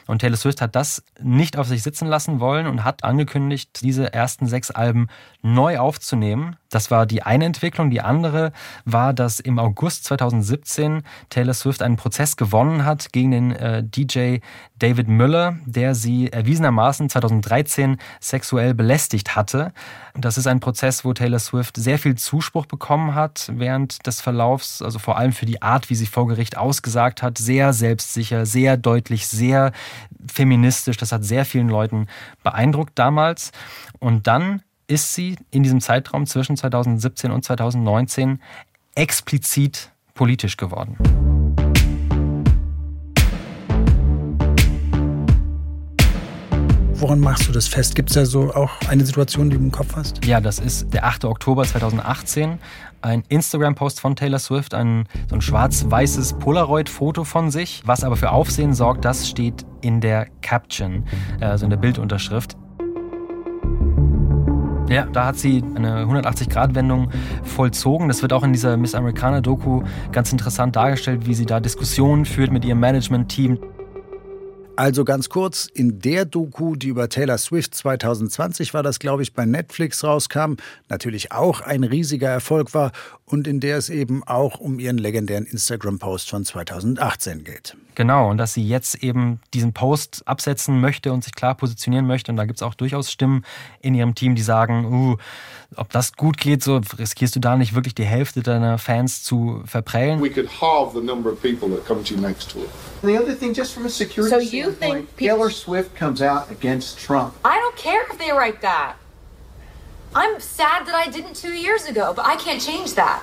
Und 0.07 0.21
Taylor 0.21 0.37
Swift 0.37 0.61
hat 0.61 0.77
das 0.77 1.03
nicht 1.21 1.57
auf 1.57 1.66
sich 1.66 1.83
sitzen 1.83 2.07
lassen 2.07 2.40
wollen 2.40 2.66
und 2.66 2.85
hat 2.85 3.05
angekündigt, 3.05 3.83
diese 3.83 4.12
ersten 4.12 4.47
sechs 4.47 4.71
Alben 4.71 5.09
neu 5.42 5.79
aufzunehmen. 5.79 6.57
Das 6.70 6.90
war 6.90 7.07
die 7.07 7.22
eine 7.22 7.44
Entwicklung. 7.44 7.90
Die 7.90 8.00
andere 8.00 8.52
war, 8.85 9.12
dass 9.12 9.40
im 9.40 9.59
August 9.59 10.05
2017 10.05 11.02
Taylor 11.31 11.55
Swift 11.55 11.83
einen 11.83 11.96
Prozess 11.96 12.37
gewonnen 12.37 12.85
hat 12.85 13.12
gegen 13.12 13.31
den 13.31 13.52
äh, 13.52 13.83
DJ 13.85 14.38
David 14.79 15.09
Müller, 15.09 15.57
der 15.64 15.94
sie 15.94 16.33
erwiesenermaßen 16.33 17.09
2013 17.09 17.98
sexuell 18.20 18.74
belästigt 18.74 19.37
hatte. 19.37 19.72
Das 20.14 20.38
ist 20.38 20.46
ein 20.46 20.61
Prozess, 20.61 21.05
wo 21.05 21.12
Taylor 21.12 21.38
Swift 21.38 21.76
sehr 21.76 21.98
viel 21.98 22.14
Zuspruch 22.16 22.66
bekommen 22.66 23.14
hat 23.14 23.50
während 23.55 24.07
des 24.07 24.20
Verlaufs, 24.20 24.83
also 24.83 24.98
vor 24.98 25.16
allem 25.16 25.33
für 25.33 25.46
die 25.46 25.62
Art, 25.62 25.88
wie 25.90 25.94
sie 25.94 26.07
vor 26.07 26.26
Gericht 26.26 26.57
ausgesagt 26.57 27.22
hat. 27.22 27.38
Sehr 27.38 27.72
selbstsicher, 27.72 28.46
sehr 28.46 28.76
deutlich, 28.76 29.29
sehr 29.29 29.72
feministisch. 30.31 30.96
Das 30.96 31.12
hat 31.12 31.24
sehr 31.24 31.44
vielen 31.44 31.68
Leuten 31.68 32.07
beeindruckt 32.42 32.98
damals. 32.98 33.52
Und 33.98 34.26
dann 34.26 34.62
ist 34.87 35.14
sie 35.14 35.37
in 35.51 35.62
diesem 35.62 35.81
Zeitraum 35.81 36.27
zwischen 36.27 36.57
2017 36.57 37.31
und 37.31 37.44
2019 37.44 38.40
explizit 38.94 39.92
politisch 40.14 40.57
geworden. 40.57 40.96
Woran 46.99 47.20
machst 47.20 47.46
du 47.46 47.53
das 47.53 47.68
fest? 47.68 47.94
Gibt 47.94 48.09
es 48.09 48.14
da 48.14 48.25
so 48.25 48.55
auch 48.55 48.70
eine 48.88 49.05
Situation, 49.05 49.51
die 49.51 49.59
du 49.59 49.62
im 49.62 49.70
Kopf 49.70 49.96
hast? 49.96 50.25
Ja, 50.25 50.40
das 50.40 50.59
ist 50.59 50.94
der 50.94 51.05
8. 51.05 51.27
Oktober 51.27 51.64
2018. 51.64 52.59
Ein 53.03 53.22
Instagram-Post 53.29 54.01
von 54.01 54.16
Taylor 54.16 54.38
Swift, 54.38 54.72
ein, 54.72 55.07
so 55.29 55.35
ein 55.35 55.42
schwarz-weißes 55.42 56.38
Polaroid-Foto 56.38 57.25
von 57.25 57.51
sich. 57.51 57.83
Was 57.85 58.03
aber 58.03 58.16
für 58.16 58.31
Aufsehen 58.31 58.72
sorgt, 58.72 59.05
das 59.05 59.29
steht 59.29 59.66
in 59.83 60.01
der 60.01 60.29
Caption, 60.40 61.05
also 61.40 61.66
in 61.66 61.70
der 61.70 61.77
Bildunterschrift. 61.77 62.57
Ja, 64.88 65.05
da 65.12 65.27
hat 65.27 65.37
sie 65.37 65.64
eine 65.75 66.05
180-Grad-Wendung 66.05 67.11
vollzogen. 67.42 68.07
Das 68.07 68.22
wird 68.22 68.33
auch 68.33 68.44
in 68.44 68.53
dieser 68.53 68.77
Miss 68.77 68.94
Americana-Doku 68.94 69.83
ganz 70.12 70.31
interessant 70.31 70.77
dargestellt, 70.77 71.27
wie 71.27 71.35
sie 71.35 71.44
da 71.44 71.59
Diskussionen 71.59 72.25
führt 72.25 72.53
mit 72.53 72.64
ihrem 72.64 72.79
Management-Team. 72.81 73.59
Also 74.77 75.05
ganz 75.05 75.31
kurz, 75.31 75.69
in 75.73 76.01
der 76.01 76.27
Doku, 76.27 76.77
die 76.77 76.89
über 76.89 77.09
Taylor 77.09 77.39
Swift 77.39 77.75
2020 77.75 78.75
war, 78.75 78.83
das 78.83 78.99
glaube 78.99 79.23
ich 79.23 79.33
bei 79.33 79.47
Netflix 79.47 80.05
rauskam, 80.05 80.57
natürlich 80.91 81.33
auch 81.33 81.62
ein 81.62 81.83
riesiger 81.83 82.29
Erfolg 82.29 82.75
war 82.75 82.93
und 83.25 83.47
in 83.47 83.61
der 83.61 83.79
es 83.79 83.89
eben 83.89 84.23
auch 84.25 84.61
um 84.61 84.79
ihren 84.79 84.99
legendären 84.99 85.47
Instagram-Post 85.47 86.29
von 86.29 86.45
2018 86.45 87.43
geht. 87.43 87.75
Genau, 87.97 88.31
und 88.31 88.37
dass 88.37 88.53
sie 88.53 88.62
jetzt 88.62 89.03
eben 89.03 89.41
diesen 89.55 89.73
Post 89.73 90.23
absetzen 90.27 90.83
möchte 90.83 91.15
und 91.15 91.25
sich 91.25 91.35
klar 91.35 91.55
positionieren 91.55 92.07
möchte. 92.07 92.31
Und 92.31 92.37
da 92.37 92.45
gibt 92.45 92.59
es 92.59 92.62
auch 92.62 92.75
durchaus 92.75 93.11
Stimmen 93.11 93.43
in 93.81 93.95
ihrem 93.95 94.15
Team, 94.15 94.35
die 94.35 94.43
sagen, 94.43 94.85
uh, 94.85 95.17
ob 95.77 95.91
das 95.91 96.12
gut 96.12 96.37
geht, 96.37 96.62
so 96.62 96.83
riskierst 96.99 97.35
du 97.35 97.41
da 97.41 97.57
nicht 97.57 97.75
wirklich 97.75 97.95
die 97.95 98.05
Hälfte 98.05 98.43
deiner 98.43 98.77
Fans 98.77 99.23
zu 99.23 99.62
verprellen. 99.65 100.21
We 100.21 100.29
could 100.29 100.49
halve 100.61 100.93
the 100.95 101.05
number 101.05 101.33
of 101.33 101.41
people 101.41 101.71
that 101.71 101.87
come 101.87 102.05
to 102.05 102.15
you 102.15 102.21
next 102.21 102.51
tour. 102.51 102.67
The 103.03 103.19
other 103.19 103.35
thing, 103.35 103.55
just 103.55 103.73
from 103.73 103.87
a 103.87 103.89
security 103.89 104.45
so 104.45 104.51
you 104.66 104.72
standpoint, 104.74 105.09
think 105.09 105.18
Taylor 105.18 105.50
Swift 105.50 105.94
comes 105.94 106.20
out 106.22 106.50
against 106.50 106.98
Trump. 106.98 107.35
I 107.44 107.59
don't 107.59 107.76
care 107.76 108.02
if 108.11 108.18
they 108.18 108.31
write 108.33 108.61
that. 108.62 108.96
I'm 110.14 110.40
sad 110.40 110.87
that 110.87 110.94
I 110.94 111.09
didn't 111.09 111.35
two 111.35 111.52
years 111.52 111.87
ago, 111.87 112.12
but 112.14 112.24
I 112.24 112.37
can't 112.37 112.61
change 112.61 112.94
that. 112.94 113.22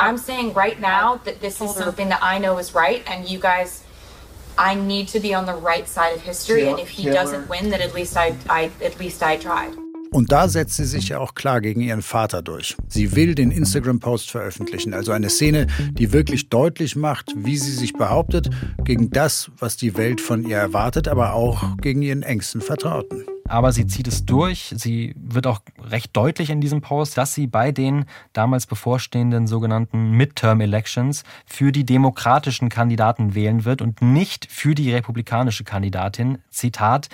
I'm 0.00 0.16
saying 0.16 0.54
right 0.54 0.80
now 0.80 1.16
that 1.24 1.40
this 1.40 1.60
is 1.60 1.74
something 1.74 2.08
that 2.08 2.22
I 2.22 2.38
know 2.38 2.58
is 2.58 2.74
right, 2.74 3.02
and 3.06 3.28
you 3.28 3.38
guys, 3.38 3.84
I 4.56 4.74
need 4.74 5.08
to 5.08 5.20
be 5.20 5.34
on 5.34 5.44
the 5.46 5.54
right 5.54 5.86
side 5.86 6.16
of 6.16 6.22
history. 6.22 6.68
And 6.68 6.80
if 6.80 6.88
he 6.88 7.04
doesn't 7.04 7.48
win, 7.48 7.70
then 7.70 7.82
at 7.82 7.94
least 7.94 8.16
I, 8.16 8.34
I 8.48 8.70
at 8.82 8.98
least 8.98 9.22
I 9.22 9.36
tried. 9.36 9.74
Und 10.12 10.32
da 10.32 10.48
setzt 10.48 10.76
sie 10.76 10.84
sich 10.84 11.10
ja 11.10 11.18
auch 11.18 11.34
klar 11.34 11.60
gegen 11.60 11.80
ihren 11.80 12.02
Vater 12.02 12.42
durch. 12.42 12.76
Sie 12.88 13.14
will 13.14 13.34
den 13.34 13.50
Instagram-Post 13.50 14.30
veröffentlichen, 14.30 14.92
also 14.92 15.12
eine 15.12 15.30
Szene, 15.30 15.68
die 15.92 16.12
wirklich 16.12 16.48
deutlich 16.48 16.96
macht, 16.96 17.32
wie 17.36 17.56
sie 17.56 17.72
sich 17.72 17.92
behauptet, 17.92 18.50
gegen 18.84 19.10
das, 19.10 19.50
was 19.58 19.76
die 19.76 19.96
Welt 19.96 20.20
von 20.20 20.44
ihr 20.44 20.56
erwartet, 20.56 21.06
aber 21.06 21.34
auch 21.34 21.76
gegen 21.78 22.02
ihren 22.02 22.22
engsten 22.22 22.60
Vertrauten. 22.60 23.24
Aber 23.50 23.72
sie 23.72 23.86
zieht 23.86 24.06
es 24.06 24.24
durch. 24.24 24.72
Sie 24.76 25.14
wird 25.16 25.46
auch 25.46 25.60
recht 25.82 26.16
deutlich 26.16 26.50
in 26.50 26.60
diesem 26.60 26.80
Post, 26.80 27.18
dass 27.18 27.34
sie 27.34 27.46
bei 27.46 27.72
den 27.72 28.04
damals 28.32 28.66
bevorstehenden 28.66 29.46
sogenannten 29.46 30.12
Midterm 30.12 30.60
Elections 30.60 31.24
für 31.46 31.72
die 31.72 31.84
demokratischen 31.84 32.68
Kandidaten 32.68 33.34
wählen 33.34 33.64
wird 33.64 33.82
und 33.82 34.02
nicht 34.02 34.46
für 34.46 34.74
die 34.74 34.92
republikanische 34.92 35.64
Kandidatin. 35.64 36.38
Zitat, 36.50 37.08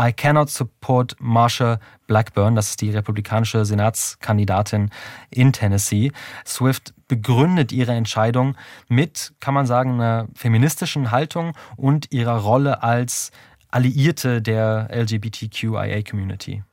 I 0.00 0.12
cannot 0.12 0.48
support 0.48 1.16
Marsha 1.18 1.78
Blackburn, 2.06 2.54
das 2.54 2.70
ist 2.70 2.80
die 2.80 2.90
republikanische 2.90 3.64
Senatskandidatin 3.64 4.90
in 5.30 5.52
Tennessee. 5.52 6.12
Swift 6.46 6.94
begründet 7.06 7.72
ihre 7.72 7.92
Entscheidung 7.92 8.56
mit, 8.88 9.32
kann 9.40 9.52
man 9.52 9.66
sagen, 9.66 9.94
einer 9.94 10.28
feministischen 10.34 11.10
Haltung 11.10 11.52
und 11.76 12.12
ihrer 12.12 12.38
Rolle 12.38 12.82
als 12.82 13.32
Alliierte 13.70 14.42
der 14.42 14.88
LGBTQIA-Community. 14.92 16.64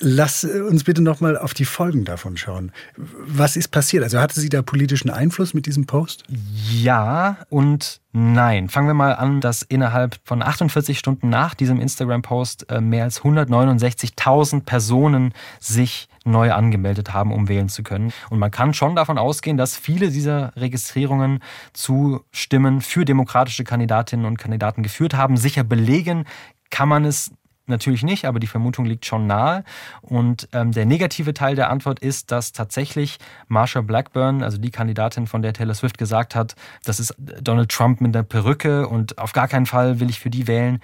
Lass 0.00 0.42
uns 0.42 0.82
bitte 0.82 1.02
nochmal 1.02 1.38
auf 1.38 1.54
die 1.54 1.64
Folgen 1.64 2.04
davon 2.04 2.36
schauen. 2.36 2.72
Was 2.96 3.56
ist 3.56 3.68
passiert? 3.68 4.02
Also 4.02 4.18
hatte 4.18 4.40
sie 4.40 4.48
da 4.48 4.60
politischen 4.60 5.08
Einfluss 5.08 5.54
mit 5.54 5.66
diesem 5.66 5.86
Post? 5.86 6.24
Ja 6.72 7.38
und 7.48 8.00
nein. 8.12 8.68
Fangen 8.68 8.88
wir 8.88 8.94
mal 8.94 9.14
an, 9.14 9.40
dass 9.40 9.62
innerhalb 9.62 10.16
von 10.24 10.42
48 10.42 10.98
Stunden 10.98 11.28
nach 11.28 11.54
diesem 11.54 11.80
Instagram-Post 11.80 12.70
äh, 12.70 12.80
mehr 12.80 13.04
als 13.04 13.22
169.000 13.22 14.64
Personen 14.64 15.32
sich 15.60 16.08
neu 16.24 16.52
angemeldet 16.52 17.12
haben, 17.12 17.32
um 17.32 17.48
wählen 17.48 17.68
zu 17.68 17.84
können. 17.84 18.12
Und 18.30 18.40
man 18.40 18.50
kann 18.50 18.74
schon 18.74 18.96
davon 18.96 19.16
ausgehen, 19.16 19.56
dass 19.56 19.76
viele 19.76 20.10
dieser 20.10 20.56
Registrierungen 20.56 21.38
zu 21.72 22.24
Stimmen 22.32 22.80
für 22.80 23.04
demokratische 23.04 23.62
Kandidatinnen 23.62 24.26
und 24.26 24.38
Kandidaten 24.38 24.82
geführt 24.82 25.14
haben. 25.14 25.36
Sicher 25.36 25.62
belegen 25.62 26.24
kann 26.70 26.88
man 26.88 27.04
es 27.04 27.30
Natürlich 27.66 28.02
nicht, 28.02 28.26
aber 28.26 28.40
die 28.40 28.46
Vermutung 28.46 28.84
liegt 28.84 29.06
schon 29.06 29.26
nahe. 29.26 29.64
Und 30.02 30.48
ähm, 30.52 30.72
der 30.72 30.84
negative 30.84 31.32
Teil 31.32 31.56
der 31.56 31.70
Antwort 31.70 31.98
ist, 31.98 32.30
dass 32.30 32.52
tatsächlich 32.52 33.18
Marsha 33.48 33.80
Blackburn, 33.80 34.42
also 34.42 34.58
die 34.58 34.70
Kandidatin, 34.70 35.26
von 35.26 35.42
der 35.42 35.52
Taylor 35.54 35.74
Swift 35.74 35.96
gesagt 35.96 36.34
hat, 36.34 36.56
das 36.84 37.00
ist 37.00 37.14
Donald 37.18 37.70
Trump 37.70 38.00
mit 38.00 38.14
der 38.14 38.22
Perücke 38.22 38.86
und 38.86 39.18
auf 39.18 39.32
gar 39.32 39.48
keinen 39.48 39.66
Fall 39.66 40.00
will 40.00 40.10
ich 40.10 40.20
für 40.20 40.30
die 40.30 40.46
wählen, 40.46 40.80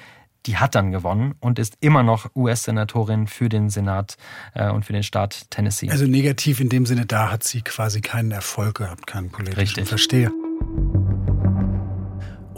die 0.46 0.56
hat 0.56 0.74
dann 0.74 0.90
gewonnen 0.90 1.34
und 1.40 1.58
ist 1.58 1.76
immer 1.80 2.02
noch 2.02 2.30
US-Senatorin 2.34 3.26
für 3.26 3.48
den 3.48 3.68
Senat 3.68 4.16
äh, 4.54 4.70
und 4.70 4.84
für 4.84 4.92
den 4.92 5.02
Staat 5.02 5.50
Tennessee. 5.50 5.90
Also 5.90 6.06
negativ 6.06 6.60
in 6.60 6.68
dem 6.68 6.86
Sinne, 6.86 7.06
da 7.06 7.30
hat 7.30 7.44
sie 7.44 7.62
quasi 7.62 8.00
keinen 8.00 8.30
Erfolg 8.30 8.76
gehabt, 8.76 9.06
keinen 9.06 9.30
politischen. 9.30 9.60
Richtig. 9.60 9.88
Verstehe. 9.88 10.30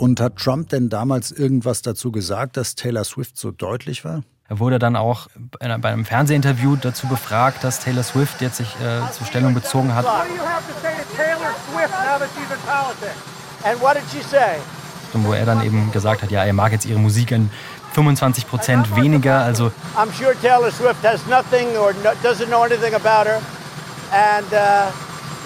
Und 0.02 0.18
hat 0.18 0.34
Trump 0.36 0.70
denn 0.70 0.88
damals 0.88 1.30
irgendwas 1.30 1.80
dazu 1.80 2.10
gesagt, 2.10 2.56
dass 2.56 2.74
Taylor 2.74 3.04
Swift 3.04 3.38
so 3.38 3.52
deutlich 3.52 4.04
war? 4.04 4.24
Er 4.48 4.58
wurde 4.58 4.80
dann 4.80 4.96
auch 4.96 5.28
bei 5.60 5.92
einem 5.92 6.04
Fernsehinterview 6.04 6.74
dazu 6.74 7.06
befragt, 7.06 7.62
dass 7.62 7.78
Taylor 7.78 8.02
Swift 8.02 8.40
jetzt 8.40 8.56
sich 8.56 8.66
äh, 8.80 9.12
zur 9.12 9.28
Stellung 9.28 9.54
bezogen 9.54 9.94
hat. 9.94 10.04
Und 15.12 15.24
wo 15.24 15.32
er 15.34 15.46
dann 15.46 15.64
eben 15.64 15.92
gesagt 15.92 16.22
hat, 16.24 16.32
ja, 16.32 16.42
er 16.42 16.52
mag 16.52 16.72
jetzt 16.72 16.84
ihre 16.84 16.98
Musik 16.98 17.30
in 17.30 17.48
25 17.92 18.48
Prozent 18.48 18.96
weniger. 18.96 19.38
Also 19.38 19.70
I'm 19.96 20.10
sure 20.12 20.34
Taylor 20.42 20.72
Swift 20.72 21.04
has 21.04 21.24
nothing 21.28 21.76
or 21.76 21.92
no, 22.02 22.10
doesn't 22.24 22.48
know 22.48 22.64
anything 22.64 22.94
about 22.94 23.28
her. 23.28 23.40
And 24.10 24.52
uh, 24.52 24.90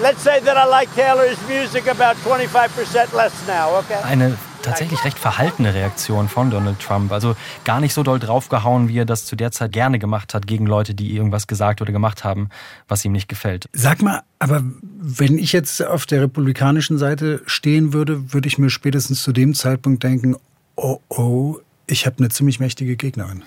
let's 0.01 0.23
say 0.23 0.41
that 0.41 0.57
I 0.57 0.69
like 0.69 0.89
Taylor's 0.95 1.39
music 1.49 1.89
about 1.89 2.17
25% 2.25 3.15
less 3.15 3.33
now, 3.47 3.79
okay? 3.79 4.03
Eine 4.05 4.37
tatsächlich 4.63 5.05
recht 5.05 5.19
verhaltene 5.19 5.75
Reaktion 5.75 6.29
von 6.29 6.51
Donald 6.51 6.79
Trump. 6.81 7.13
Also 7.13 7.37
gar 7.65 7.81
nicht 7.81 7.95
so 7.95 8.03
doll 8.03 8.19
draufgehauen, 8.19 8.89
wie 8.89 8.99
er 8.99 9.05
das 9.05 9.25
zu 9.25 9.37
der 9.37 9.53
Zeit 9.53 9.73
gerne 9.73 9.99
gemacht 9.99 10.35
hat 10.35 10.47
gegen 10.47 10.67
Leute, 10.67 10.95
die 10.95 11.15
irgendwas 11.15 11.47
gesagt 11.47 11.81
oder 11.81 11.93
gemacht 11.93 12.25
haben, 12.25 12.49
was 12.89 13.05
ihm 13.05 13.13
nicht 13.13 13.29
gefällt. 13.29 13.69
Sag 13.73 14.03
mal, 14.03 14.23
aber 14.39 14.63
wenn 14.83 15.39
ich 15.39 15.53
jetzt 15.53 15.85
auf 15.85 16.07
der 16.07 16.23
republikanischen 16.23 16.99
Seite 16.99 17.43
stehen 17.47 17.93
würde, 17.93 18.33
würde 18.33 18.49
ich 18.49 18.59
mir 18.59 18.71
spätestens 18.71 19.23
zu 19.23 19.33
dem 19.33 19.55
Zeitpunkt 19.55 20.03
denken, 20.03 20.37
oh 20.75 20.99
oh, 21.09 21.59
ich 21.87 22.07
habe 22.07 22.19
eine 22.19 22.29
ziemlich 22.29 22.59
mächtige 22.59 22.97
Gegnerin. 22.97 23.45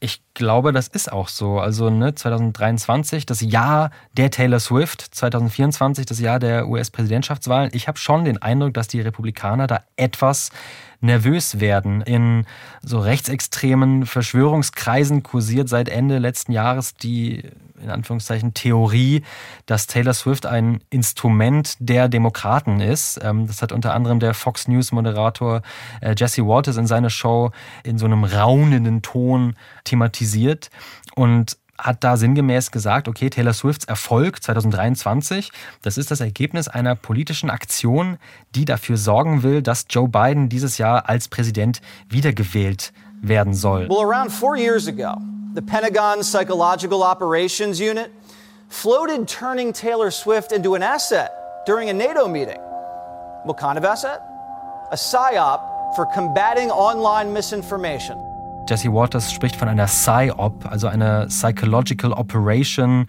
Ich 0.00 0.22
glaube, 0.34 0.72
das 0.72 0.86
ist 0.86 1.10
auch 1.10 1.28
so. 1.28 1.58
Also 1.58 1.90
ne, 1.90 2.14
2023, 2.14 3.26
das 3.26 3.40
Jahr 3.40 3.90
der 4.12 4.30
Taylor 4.30 4.60
Swift, 4.60 5.00
2024, 5.02 6.06
das 6.06 6.20
Jahr 6.20 6.38
der 6.38 6.68
US-Präsidentschaftswahlen. 6.68 7.70
Ich 7.72 7.88
habe 7.88 7.98
schon 7.98 8.24
den 8.24 8.40
Eindruck, 8.40 8.74
dass 8.74 8.86
die 8.86 9.00
Republikaner 9.00 9.66
da 9.66 9.82
etwas 9.96 10.50
nervös 11.00 11.60
werden. 11.60 12.02
In 12.02 12.44
so 12.82 12.98
rechtsextremen 13.00 14.06
Verschwörungskreisen 14.06 15.22
kursiert 15.22 15.68
seit 15.68 15.88
Ende 15.88 16.18
letzten 16.18 16.52
Jahres 16.52 16.94
die 16.94 17.44
in 17.82 17.90
Anführungszeichen 17.90 18.54
Theorie, 18.54 19.22
dass 19.66 19.86
Taylor 19.86 20.14
Swift 20.14 20.46
ein 20.46 20.80
Instrument 20.90 21.76
der 21.78 22.08
Demokraten 22.08 22.80
ist. 22.80 23.20
Ähm, 23.22 23.46
das 23.46 23.62
hat 23.62 23.72
unter 23.72 23.94
anderem 23.94 24.20
der 24.20 24.34
Fox 24.34 24.68
News 24.68 24.92
Moderator 24.92 25.62
äh, 26.00 26.14
Jesse 26.16 26.46
Waters 26.46 26.76
in 26.76 26.86
seiner 26.86 27.10
Show 27.10 27.52
in 27.84 27.98
so 27.98 28.06
einem 28.06 28.24
raunenden 28.24 29.02
Ton 29.02 29.54
thematisiert. 29.84 30.70
Und 31.14 31.56
hat 31.78 32.02
da 32.02 32.16
sinngemäß 32.16 32.70
gesagt, 32.70 33.08
okay, 33.08 33.30
Taylor 33.30 33.52
Swifts 33.52 33.84
Erfolg 33.84 34.42
2023, 34.42 35.50
das 35.82 35.96
ist 35.96 36.10
das 36.10 36.20
Ergebnis 36.20 36.68
einer 36.68 36.96
politischen 36.96 37.50
Aktion, 37.50 38.18
die 38.54 38.64
dafür 38.64 38.96
sorgen 38.96 39.42
will, 39.42 39.62
dass 39.62 39.86
Joe 39.88 40.08
Biden 40.08 40.48
dieses 40.48 40.78
Jahr 40.78 41.08
als 41.08 41.28
Präsident 41.28 41.80
wiedergewählt 42.08 42.92
werden 43.22 43.54
soll. 43.54 43.88
Well, 43.88 44.02
around 44.02 44.30
four 44.30 44.56
years 44.56 44.88
ago, 44.88 45.16
the 45.54 45.62
Pentagon's 45.62 46.30
Psychological 46.30 47.02
Operations 47.02 47.80
Unit 47.80 48.10
floated 48.68 49.28
turning 49.28 49.72
Taylor 49.72 50.10
Swift 50.10 50.52
into 50.52 50.74
an 50.74 50.82
asset 50.82 51.30
during 51.66 51.88
a 51.88 51.94
NATO 51.94 52.28
meeting. 52.28 52.58
What 53.44 53.58
kind 53.58 53.78
of 53.78 53.84
asset? 53.84 54.20
A 54.90 54.96
psyop 54.96 55.94
for 55.94 56.06
combating 56.06 56.70
online 56.70 57.32
misinformation. 57.32 58.27
Jesse 58.68 58.92
Waters 58.92 59.32
spricht 59.32 59.56
von 59.56 59.68
einer 59.68 59.86
PSYOP, 59.86 60.66
also 60.66 60.88
einer 60.88 61.26
Psychological 61.26 62.12
Operation, 62.12 63.06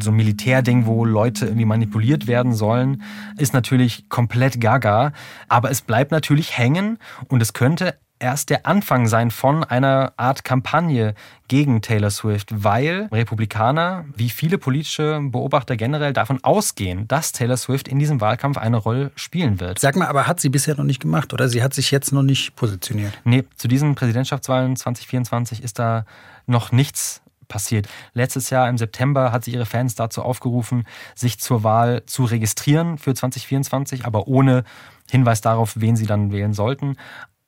so 0.00 0.10
ein 0.10 0.16
Militärding, 0.16 0.84
wo 0.84 1.06
Leute 1.06 1.46
irgendwie 1.46 1.64
manipuliert 1.64 2.26
werden 2.26 2.52
sollen, 2.52 3.02
ist 3.38 3.54
natürlich 3.54 4.10
komplett 4.10 4.60
gaga. 4.60 5.12
Aber 5.48 5.70
es 5.70 5.80
bleibt 5.80 6.10
natürlich 6.10 6.58
hängen 6.58 6.98
und 7.28 7.40
es 7.40 7.54
könnte 7.54 7.94
erst 8.18 8.50
der 8.50 8.66
Anfang 8.66 9.06
sein 9.06 9.30
von 9.30 9.64
einer 9.64 10.12
Art 10.16 10.44
Kampagne 10.44 11.14
gegen 11.48 11.80
Taylor 11.80 12.10
Swift, 12.10 12.48
weil 12.52 13.08
Republikaner, 13.12 14.04
wie 14.14 14.30
viele 14.30 14.58
politische 14.58 15.20
Beobachter 15.22 15.76
generell, 15.76 16.12
davon 16.12 16.42
ausgehen, 16.42 17.08
dass 17.08 17.32
Taylor 17.32 17.56
Swift 17.56 17.88
in 17.88 17.98
diesem 17.98 18.20
Wahlkampf 18.20 18.58
eine 18.58 18.76
Rolle 18.76 19.12
spielen 19.14 19.60
wird. 19.60 19.78
Sag 19.78 19.96
mal, 19.96 20.08
aber 20.08 20.26
hat 20.26 20.40
sie 20.40 20.48
bisher 20.48 20.76
noch 20.76 20.84
nicht 20.84 21.00
gemacht 21.00 21.32
oder 21.32 21.48
sie 21.48 21.62
hat 21.62 21.74
sich 21.74 21.90
jetzt 21.90 22.12
noch 22.12 22.22
nicht 22.22 22.56
positioniert? 22.56 23.18
Nee, 23.24 23.44
zu 23.56 23.68
diesen 23.68 23.94
Präsidentschaftswahlen 23.94 24.76
2024 24.76 25.62
ist 25.62 25.78
da 25.78 26.04
noch 26.46 26.72
nichts 26.72 27.22
passiert. 27.48 27.88
Letztes 28.12 28.50
Jahr 28.50 28.68
im 28.68 28.78
September 28.78 29.32
hat 29.32 29.44
sie 29.44 29.52
ihre 29.52 29.66
Fans 29.66 29.94
dazu 29.94 30.22
aufgerufen, 30.22 30.84
sich 31.14 31.40
zur 31.40 31.64
Wahl 31.64 32.04
zu 32.06 32.24
registrieren 32.24 32.98
für 32.98 33.14
2024, 33.14 34.04
aber 34.04 34.28
ohne 34.28 34.64
Hinweis 35.10 35.40
darauf, 35.40 35.72
wen 35.76 35.96
sie 35.96 36.06
dann 36.06 36.30
wählen 36.30 36.52
sollten. 36.52 36.96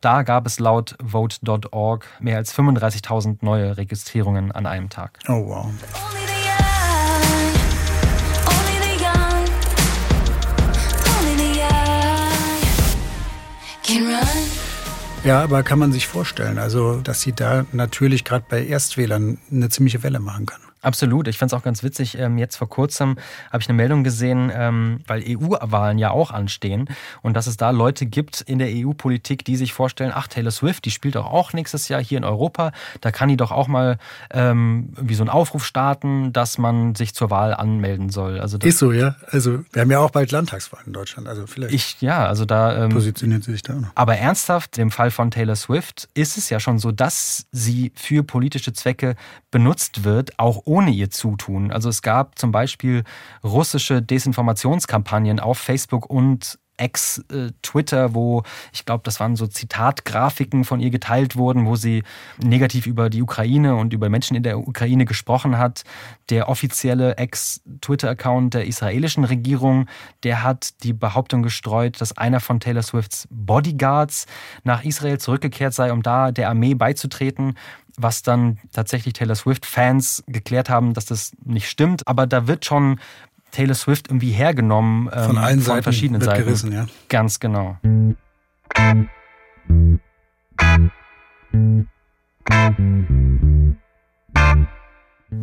Da 0.01 0.23
gab 0.23 0.47
es 0.47 0.59
laut 0.59 0.97
Vote.org 1.03 2.07
mehr 2.21 2.39
als 2.39 2.55
35.000 2.55 3.39
neue 3.43 3.77
Registrierungen 3.77 4.51
an 4.51 4.65
einem 4.65 4.89
Tag. 4.89 5.19
Oh 5.29 5.47
wow. 5.47 5.71
Ja, 15.23 15.43
aber 15.43 15.63
kann 15.63 15.79
man 15.79 15.93
sich 15.93 16.07
vorstellen, 16.07 16.59
also 16.59 17.03
dass 17.03 17.21
sie 17.21 17.35
da 17.35 17.67
natürlich 17.73 18.25
gerade 18.25 18.47
bei 18.49 18.65
Erstwählern 18.65 19.37
eine 19.53 19.69
ziemliche 19.69 20.03
Welle 20.03 20.19
machen 20.19 20.47
kann. 20.47 20.61
Absolut. 20.83 21.29
Ich 21.29 21.39
fand 21.39 21.53
es 21.53 21.59
auch 21.59 21.63
ganz 21.63 21.83
witzig. 21.83 22.19
Ähm, 22.19 22.39
jetzt 22.39 22.57
vor 22.57 22.69
kurzem 22.69 23.17
habe 23.51 23.63
ich 23.63 23.69
eine 23.69 23.77
Meldung 23.77 24.03
gesehen, 24.03 24.51
ähm, 24.55 25.01
weil 25.07 25.23
EU-Wahlen 25.27 25.99
ja 25.99 26.11
auch 26.11 26.31
anstehen 26.31 26.89
und 27.23 27.35
dass 27.35 27.47
es 27.47 27.57
da 27.57 27.71
Leute 27.71 28.07
gibt 28.07 28.41
in 28.41 28.59
der 28.59 28.69
EU-Politik, 28.71 29.45
die 29.45 29.57
sich 29.57 29.73
vorstellen, 29.73 30.13
ach, 30.15 30.29
Taylor 30.29 30.51
Swift, 30.51 30.85
die 30.85 30.91
spielt 30.91 31.17
doch 31.17 31.27
auch 31.27 31.53
nächstes 31.53 31.89
Jahr 31.89 32.03
hier 32.03 32.19
in 32.19 32.25
Europa. 32.25 32.73
Da 33.01 33.11
kann 33.13 33.29
die 33.29 33.37
doch 33.37 33.53
auch 33.53 33.69
mal 33.69 33.99
ähm, 34.31 34.93
wie 34.99 35.15
so 35.15 35.23
einen 35.23 35.31
Aufruf 35.31 35.65
starten, 35.65 36.33
dass 36.33 36.57
man 36.57 36.95
sich 36.95 37.15
zur 37.15 37.31
Wahl 37.31 37.53
anmelden 37.53 38.09
soll. 38.09 38.41
Also 38.41 38.59
Ist 38.59 38.79
so, 38.79 38.93
ja. 38.93 39.17
Also 39.29 39.65
wir 39.73 39.83
haben 39.83 39.91
ja 39.91 39.99
auch 39.99 40.11
bald 40.11 40.33
Landtagswahlen 40.33 40.87
in 40.89 40.93
Deutschland. 40.95 41.29
Also 41.29 41.47
vielleicht. 41.47 41.75
Ich, 41.75 42.01
ja, 42.01 42.27
also 42.27 42.45
da. 42.45 42.85
Ähm, 42.85 42.91
positioniert 42.91 43.45
sie 43.45 43.53
sich 43.53 43.63
da 43.63 43.75
auch 43.75 43.81
noch. 43.81 43.91
Aber 43.95 44.17
ernsthaft, 44.17 44.79
im 44.79 44.91
Fall 44.91 45.11
von 45.11 45.31
Taylor 45.31 45.57
Swift 45.57 46.09
ist 46.15 46.39
es 46.39 46.49
ja 46.49 46.59
schon 46.59 46.79
so, 46.79 46.91
dass 46.91 47.47
sie 47.53 47.93
für 47.95 48.23
politische 48.23 48.73
Zwecke 48.73 49.15
benutzt 49.51 50.05
wird, 50.05 50.39
auch 50.39 50.63
ohne 50.71 50.93
ihr 50.93 51.11
Zutun. 51.11 51.73
Also 51.73 51.89
es 51.89 52.01
gab 52.01 52.39
zum 52.39 52.53
Beispiel 52.53 53.03
russische 53.43 54.03
Desinformationskampagnen 54.03 55.41
auf 55.41 55.59
Facebook 55.59 56.09
und 56.09 56.61
Ex-Twitter, 56.77 58.15
wo 58.15 58.45
ich 58.73 58.87
glaube, 58.87 59.03
das 59.05 59.19
waren 59.19 59.35
so 59.35 59.49
Zitatgrafiken 59.49 60.65
von 60.65 60.81
ihr 60.81 60.91
geteilt 60.91 61.37
wurden, 61.37 61.67
wo 61.67 61.75
sie 61.75 62.05
negativ 62.43 62.87
über 62.87 63.11
die 63.11 63.21
Ukraine 63.21 63.75
und 63.75 63.93
über 63.93 64.09
Menschen 64.09 64.37
in 64.37 64.45
der 64.45 64.59
Ukraine 64.61 65.05
gesprochen 65.05 65.59
hat. 65.59 65.83
Der 66.31 66.49
offizielle 66.49 67.17
Ex-Twitter-Account 67.17 68.55
der 68.55 68.67
israelischen 68.67 69.25
Regierung, 69.25 69.89
der 70.23 70.45
hat 70.45 70.83
die 70.85 70.93
Behauptung 70.93 71.43
gestreut, 71.43 72.01
dass 72.01 72.17
einer 72.17 72.41
von 72.41 72.61
Taylor 72.61 72.83
Swifts 72.83 73.27
Bodyguards 73.29 74.27
nach 74.63 74.85
Israel 74.85 75.19
zurückgekehrt 75.19 75.75
sei, 75.75 75.93
um 75.93 76.03
da 76.03 76.31
der 76.31 76.49
Armee 76.49 76.75
beizutreten 76.75 77.57
was 78.03 78.23
dann 78.23 78.59
tatsächlich 78.73 79.15
Taylor 79.15 79.35
Swift-Fans 79.35 80.25
geklärt 80.27 80.69
haben, 80.69 80.95
dass 80.95 81.07
das 81.07 81.33
nicht 81.45 81.69
stimmt. 81.69 82.07
Aber 82.07 82.27
da 82.27 82.47
wird 82.47 82.65
schon 82.65 83.01
Taylor 83.51 83.75
Swift 83.75 84.09
irgendwie 84.09 84.31
hergenommen 84.31 85.11
ähm, 85.13 85.25
von 85.25 85.39
allen 85.39 85.61
von 85.61 85.67
Seiten 85.67 85.83
verschiedenen 85.83 86.23
Seiten. 86.23 86.45
Gerissen, 86.45 86.73
ja. 86.73 86.87
Ganz 87.09 87.41
genau. 87.41 87.79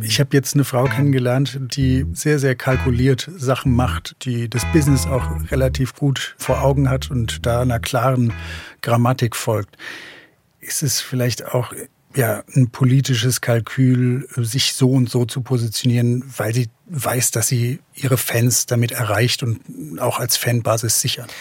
Ich 0.00 0.20
habe 0.20 0.30
jetzt 0.32 0.54
eine 0.54 0.64
Frau 0.64 0.84
kennengelernt, 0.84 1.58
die 1.60 2.06
sehr, 2.12 2.38
sehr 2.38 2.54
kalkuliert 2.54 3.30
Sachen 3.36 3.74
macht, 3.74 4.24
die 4.24 4.48
das 4.48 4.64
Business 4.72 5.06
auch 5.06 5.22
relativ 5.50 5.94
gut 5.94 6.34
vor 6.38 6.62
Augen 6.62 6.88
hat 6.88 7.10
und 7.10 7.44
da 7.46 7.62
einer 7.62 7.80
klaren 7.80 8.32
Grammatik 8.82 9.34
folgt. 9.36 9.76
Ist 10.60 10.82
es 10.82 11.00
vielleicht 11.00 11.46
auch 11.54 11.72
ja, 12.18 12.42
ein 12.56 12.70
politisches 12.70 13.40
Kalkül, 13.40 14.28
sich 14.34 14.74
so 14.74 14.90
und 14.90 15.08
so 15.08 15.24
zu 15.24 15.40
positionieren, 15.40 16.24
weil 16.36 16.52
sie 16.52 16.68
weiß, 16.86 17.30
dass 17.30 17.46
sie 17.46 17.78
ihre 17.94 18.16
Fans 18.16 18.66
damit 18.66 18.90
erreicht 18.90 19.44
und 19.44 20.00
auch 20.00 20.18
als 20.18 20.36
Fanbasis 20.36 21.00
sichert? 21.00 21.32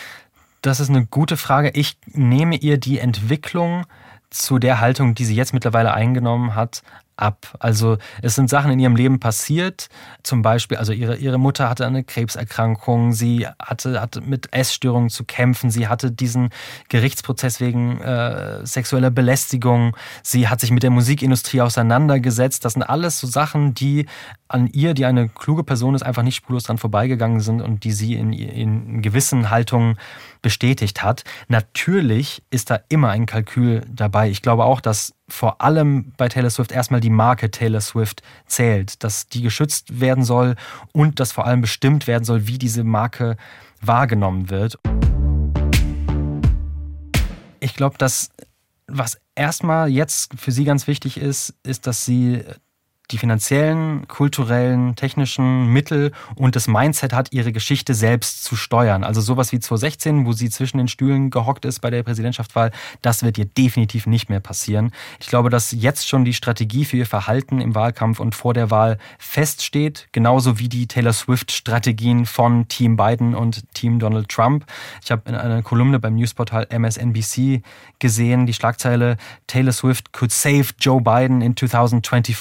Das 0.61 0.79
ist 0.79 0.89
eine 0.89 1.07
gute 1.07 1.35
Frage. 1.35 1.71
Ich 1.71 1.97
nehme 2.13 2.55
ihr 2.57 2.77
die 2.77 2.99
Entwicklung 2.99 3.87
zu 4.29 4.59
der 4.59 4.79
Haltung, 4.79 5.15
die 5.15 5.25
sie 5.25 5.35
jetzt 5.35 5.51
mittlerweile 5.51 5.95
eingenommen 5.95 6.53
hat, 6.53 6.83
ab. 7.17 7.56
Also 7.60 7.97
es 8.21 8.36
sind 8.36 8.49
Sachen 8.49 8.71
in 8.71 8.80
ihrem 8.80 8.95
Leben 8.95 9.19
passiert, 9.19 9.89
zum 10.23 10.41
Beispiel, 10.41 10.77
also 10.77 10.93
ihre, 10.93 11.17
ihre 11.17 11.38
Mutter 11.38 11.69
hatte 11.69 11.86
eine 11.86 12.03
Krebserkrankung, 12.03 13.12
sie 13.12 13.47
hatte, 13.60 13.99
hatte 13.99 14.21
mit 14.21 14.53
Essstörungen 14.53 15.10
zu 15.10 15.23
kämpfen, 15.25 15.71
sie 15.71 15.88
hatte 15.88 16.12
diesen 16.12 16.49
Gerichtsprozess 16.89 17.60
wegen 17.60 17.99
äh, 18.01 18.65
sexueller 18.65 19.10
Belästigung, 19.10 19.95
sie 20.23 20.47
hat 20.47 20.62
sich 20.62 20.71
mit 20.71 20.84
der 20.84 20.91
Musikindustrie 20.91 21.62
auseinandergesetzt. 21.62 22.63
Das 22.63 22.73
sind 22.73 22.84
alles 22.84 23.19
so 23.19 23.27
Sachen, 23.27 23.73
die 23.73 24.06
an 24.47 24.67
ihr, 24.67 24.93
die 24.93 25.06
eine 25.06 25.27
kluge 25.27 25.63
Person 25.63 25.95
ist, 25.95 26.03
einfach 26.03 26.23
nicht 26.23 26.36
spurlos 26.36 26.63
dran 26.63 26.77
vorbeigegangen 26.77 27.41
sind 27.41 27.62
und 27.62 27.84
die 27.84 27.91
sie 27.91 28.13
in, 28.13 28.32
in 28.32 29.01
gewissen 29.01 29.49
Haltungen 29.49 29.97
bestätigt 30.41 31.03
hat. 31.03 31.23
Natürlich 31.47 32.43
ist 32.49 32.69
da 32.69 32.80
immer 32.89 33.10
ein 33.10 33.25
Kalkül 33.25 33.82
dabei. 33.89 34.30
Ich 34.30 34.41
glaube 34.41 34.65
auch, 34.65 34.82
dass 34.82 35.13
vor 35.29 35.61
allem 35.61 36.13
bei 36.17 36.29
Taylor 36.29 36.49
Swift 36.49 36.71
erstmal 36.71 37.01
die 37.01 37.09
Marke 37.09 37.51
Taylor 37.51 37.81
Swift 37.81 38.21
zählt, 38.45 39.03
dass 39.03 39.27
die 39.27 39.41
geschützt 39.41 39.99
werden 39.99 40.23
soll 40.23 40.55
und 40.93 41.19
dass 41.19 41.31
vor 41.31 41.45
allem 41.45 41.61
bestimmt 41.61 42.07
werden 42.07 42.23
soll, 42.23 42.47
wie 42.47 42.57
diese 42.57 42.83
Marke 42.83 43.35
wahrgenommen 43.81 44.49
wird. 44.49 44.79
Ich 47.59 47.75
glaube, 47.75 47.97
dass 47.97 48.29
was 48.87 49.19
erstmal 49.35 49.89
jetzt 49.89 50.33
für 50.39 50.51
sie 50.51 50.63
ganz 50.63 50.87
wichtig 50.87 51.17
ist, 51.17 51.53
ist, 51.63 51.87
dass 51.87 52.05
sie 52.05 52.43
die 53.11 53.17
finanziellen, 53.17 54.07
kulturellen, 54.07 54.95
technischen 54.95 55.67
Mittel 55.67 56.11
und 56.35 56.55
das 56.55 56.67
Mindset 56.67 57.13
hat, 57.13 57.31
ihre 57.31 57.53
Geschichte 57.53 57.93
selbst 57.93 58.43
zu 58.43 58.55
steuern. 58.55 59.03
Also 59.03 59.21
sowas 59.21 59.51
wie 59.51 59.59
2016, 59.59 60.25
wo 60.25 60.33
sie 60.33 60.49
zwischen 60.49 60.77
den 60.77 60.89
Stühlen 60.89 61.29
gehockt 61.29 61.63
ist 61.63 61.79
bei 61.79 61.89
der 61.89 62.03
Präsidentschaftswahl, 62.03 62.71
das 63.01 63.23
wird 63.23 63.37
ihr 63.37 63.45
definitiv 63.45 64.07
nicht 64.07 64.29
mehr 64.29 64.41
passieren. 64.41 64.91
Ich 65.19 65.27
glaube, 65.27 65.49
dass 65.49 65.71
jetzt 65.71 66.07
schon 66.07 66.25
die 66.25 66.33
Strategie 66.33 66.83
für 66.83 66.97
ihr 66.97 67.05
Verhalten 67.05 67.61
im 67.61 67.75
Wahlkampf 67.75 68.19
und 68.19 68.35
vor 68.35 68.53
der 68.53 68.71
Wahl 68.71 68.97
feststeht, 69.19 70.09
genauso 70.11 70.59
wie 70.59 70.67
die 70.67 70.87
Taylor 70.87 71.13
Swift-Strategien 71.13 72.25
von 72.25 72.67
Team 72.67 72.97
Biden 72.97 73.35
und 73.35 73.73
Team 73.73 73.99
Donald 73.99 74.27
Trump. 74.29 74.65
Ich 75.03 75.11
habe 75.11 75.21
in 75.29 75.35
einer 75.35 75.61
Kolumne 75.61 75.99
beim 75.99 76.15
Newsportal 76.15 76.67
MSNBC 76.69 77.61
gesehen, 77.99 78.45
die 78.45 78.53
Schlagzeile 78.53 79.17
Taylor 79.47 79.71
Swift 79.71 80.11
could 80.11 80.31
save 80.31 80.67
Joe 80.79 81.01
Biden 81.01 81.41
in 81.41 81.55
2024 81.55 82.37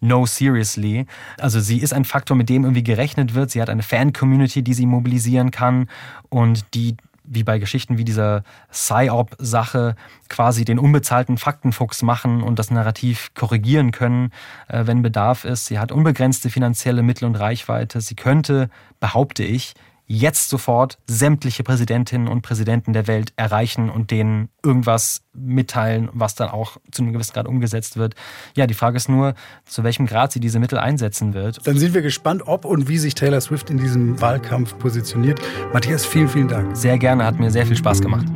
no 0.00 0.26
seriously. 0.26 1.06
Also 1.38 1.60
sie 1.60 1.78
ist 1.78 1.92
ein 1.92 2.04
Faktor, 2.04 2.36
mit 2.36 2.48
dem 2.48 2.64
irgendwie 2.64 2.82
gerechnet 2.82 3.34
wird. 3.34 3.50
Sie 3.50 3.60
hat 3.60 3.70
eine 3.70 3.82
Fan-Community, 3.82 4.62
die 4.62 4.74
sie 4.74 4.86
mobilisieren 4.86 5.50
kann 5.50 5.88
und 6.28 6.74
die 6.74 6.96
wie 7.24 7.44
bei 7.44 7.58
Geschichten 7.58 7.98
wie 7.98 8.04
dieser 8.04 8.42
Psy-Op-Sache 8.70 9.94
quasi 10.28 10.64
den 10.64 10.78
unbezahlten 10.78 11.38
Faktenfuchs 11.38 12.02
machen 12.02 12.42
und 12.42 12.58
das 12.58 12.70
Narrativ 12.70 13.32
korrigieren 13.34 13.92
können, 13.92 14.32
äh, 14.68 14.86
wenn 14.86 15.02
Bedarf 15.02 15.44
ist. 15.44 15.66
Sie 15.66 15.78
hat 15.78 15.92
unbegrenzte 15.92 16.50
finanzielle 16.50 17.02
Mittel 17.02 17.26
und 17.26 17.36
Reichweite. 17.36 18.00
Sie 18.00 18.16
könnte, 18.16 18.70
behaupte 19.00 19.44
ich, 19.44 19.74
jetzt 20.12 20.50
sofort 20.50 20.98
sämtliche 21.06 21.62
Präsidentinnen 21.62 22.28
und 22.28 22.42
Präsidenten 22.42 22.92
der 22.92 23.06
Welt 23.06 23.32
erreichen 23.36 23.88
und 23.88 24.10
denen 24.10 24.50
irgendwas 24.62 25.22
mitteilen, 25.32 26.10
was 26.12 26.34
dann 26.34 26.50
auch 26.50 26.76
zu 26.90 27.02
einem 27.02 27.14
gewissen 27.14 27.32
Grad 27.32 27.48
umgesetzt 27.48 27.96
wird. 27.96 28.14
Ja, 28.54 28.66
die 28.66 28.74
Frage 28.74 28.96
ist 28.98 29.08
nur, 29.08 29.34
zu 29.64 29.84
welchem 29.84 30.06
Grad 30.06 30.32
sie 30.32 30.40
diese 30.40 30.58
Mittel 30.58 30.78
einsetzen 30.78 31.32
wird. 31.32 31.66
Dann 31.66 31.78
sind 31.78 31.94
wir 31.94 32.02
gespannt, 32.02 32.42
ob 32.46 32.66
und 32.66 32.88
wie 32.88 32.98
sich 32.98 33.14
Taylor 33.14 33.40
Swift 33.40 33.70
in 33.70 33.78
diesem 33.78 34.20
Wahlkampf 34.20 34.78
positioniert. 34.78 35.40
Matthias, 35.72 36.04
vielen, 36.04 36.28
vielen 36.28 36.48
Dank. 36.48 36.76
Sehr 36.76 36.98
gerne, 36.98 37.24
hat 37.24 37.40
mir 37.40 37.50
sehr 37.50 37.66
viel 37.66 37.76
Spaß 37.76 38.02
gemacht. 38.02 38.26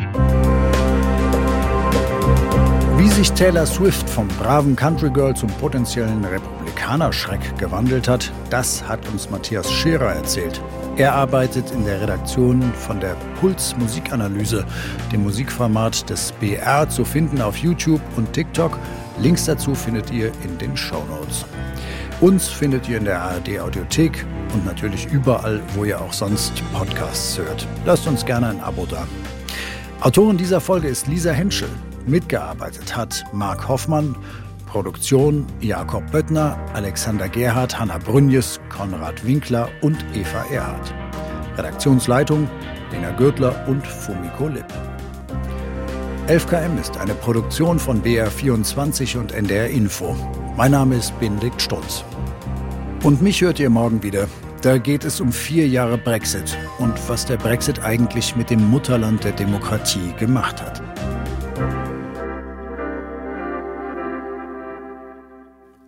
Wie 2.97 3.09
sich 3.09 3.31
Taylor 3.33 3.67
Swift 3.67 4.09
vom 4.09 4.27
braven 4.29 4.75
Country 4.75 5.11
Girl 5.11 5.37
zum 5.37 5.51
potenziellen 5.51 6.25
Republikanerschreck 6.25 7.59
gewandelt 7.59 8.09
hat, 8.09 8.33
das 8.49 8.89
hat 8.89 9.07
uns 9.11 9.29
Matthias 9.29 9.71
Scherer 9.71 10.15
erzählt. 10.15 10.63
Er 10.97 11.15
arbeitet 11.15 11.71
in 11.73 11.85
der 11.85 12.01
Redaktion 12.01 12.63
von 12.73 12.99
der 13.01 13.17
Puls 13.39 13.77
Musikanalyse, 13.77 14.65
dem 15.13 15.25
Musikformat 15.25 16.09
des 16.09 16.33
BR, 16.33 16.89
zu 16.89 17.05
finden 17.05 17.43
auf 17.43 17.59
YouTube 17.59 18.01
und 18.17 18.33
TikTok. 18.33 18.79
Links 19.21 19.45
dazu 19.45 19.75
findet 19.75 20.11
ihr 20.11 20.33
in 20.43 20.57
den 20.57 20.75
Show 20.75 21.05
Notes. 21.11 21.45
Uns 22.23 22.49
findet 22.49 22.89
ihr 22.89 22.97
in 22.97 23.05
der 23.05 23.21
ARD 23.21 23.61
Audiothek 23.61 24.25
und 24.55 24.65
natürlich 24.65 25.07
überall, 25.13 25.61
wo 25.75 25.85
ihr 25.85 26.01
auch 26.01 26.15
sonst 26.15 26.63
Podcasts 26.73 27.37
hört. 27.37 27.69
Lasst 27.85 28.07
uns 28.07 28.25
gerne 28.25 28.49
ein 28.49 28.61
Abo 28.63 28.87
da. 28.87 29.07
Autorin 30.01 30.39
dieser 30.39 30.63
Folge 30.63 30.89
ist 30.89 31.09
Lisa 31.09 31.33
Henschel. 31.33 31.69
Mitgearbeitet 32.07 32.97
hat 32.97 33.23
Marc 33.35 33.69
Hoffmann 33.69 34.17
Produktion 34.77 35.47
Jakob 35.63 36.13
Böttner, 36.13 36.59
Alexander 36.75 37.31
Gerhardt, 37.31 37.81
Hanna 37.81 37.97
Brünjes, 37.97 38.61
Konrad 38.69 39.25
Winkler 39.25 39.71
und 39.81 39.97
Eva 40.13 40.45
Erhardt. 40.53 40.93
Redaktionsleitung 41.57 42.47
Lena 42.93 43.11
Gürtler 43.13 43.67
und 43.67 43.87
Fumiko 43.87 44.49
Lipp. 44.49 44.67
11KM 46.27 46.79
ist 46.79 46.99
eine 46.99 47.15
Produktion 47.15 47.79
von 47.79 48.03
BR24 48.03 49.17
und 49.17 49.33
NDR 49.33 49.71
Info. 49.71 50.15
Mein 50.59 50.73
Name 50.73 50.97
ist 50.97 51.19
Benedikt 51.21 51.63
Stutz. 51.63 52.05
Und 53.03 53.23
mich 53.23 53.41
hört 53.41 53.59
ihr 53.59 53.71
morgen 53.71 54.03
wieder. 54.03 54.29
Da 54.61 54.77
geht 54.77 55.07
es 55.07 55.23
um 55.23 55.33
vier 55.33 55.67
Jahre 55.67 55.97
Brexit 55.97 56.55
und 56.79 56.93
was 57.09 57.25
der 57.25 57.39
Brexit 57.39 57.83
eigentlich 57.83 58.37
mit 58.37 58.51
dem 58.51 58.63
Mutterland 58.69 59.25
der 59.25 59.33
Demokratie 59.33 60.13
gemacht 60.19 60.61
hat. 60.61 60.86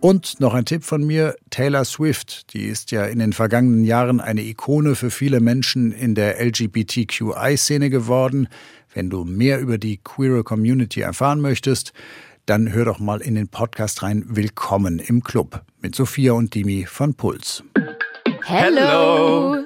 Und 0.01 0.39
noch 0.39 0.53
ein 0.53 0.63
Tipp 0.63 0.85
von 0.85 1.05
mir, 1.05 1.35
Taylor 1.49 1.83
Swift, 1.83 2.53
die 2.53 2.63
ist 2.63 2.91
ja 2.91 3.03
in 3.05 3.19
den 3.19 3.33
vergangenen 3.33 3.83
Jahren 3.83 4.21
eine 4.21 4.41
Ikone 4.41 4.95
für 4.95 5.11
viele 5.11 5.41
Menschen 5.41 5.91
in 5.91 6.15
der 6.15 6.39
LGBTQI-Szene 6.41 7.89
geworden. 7.89 8.47
Wenn 8.93 9.09
du 9.09 9.25
mehr 9.25 9.59
über 9.59 9.77
die 9.77 9.97
queere 9.97 10.43
Community 10.43 11.01
erfahren 11.01 11.41
möchtest, 11.41 11.91
dann 12.45 12.71
hör 12.71 12.85
doch 12.85 12.99
mal 12.99 13.21
in 13.21 13.35
den 13.35 13.49
Podcast 13.49 14.01
rein 14.01 14.23
Willkommen 14.29 14.99
im 14.99 15.21
Club 15.21 15.63
mit 15.81 15.95
Sophia 15.95 16.31
und 16.31 16.55
Dimi 16.55 16.85
von 16.85 17.13
Puls. 17.13 17.61
Hello! 18.45 19.57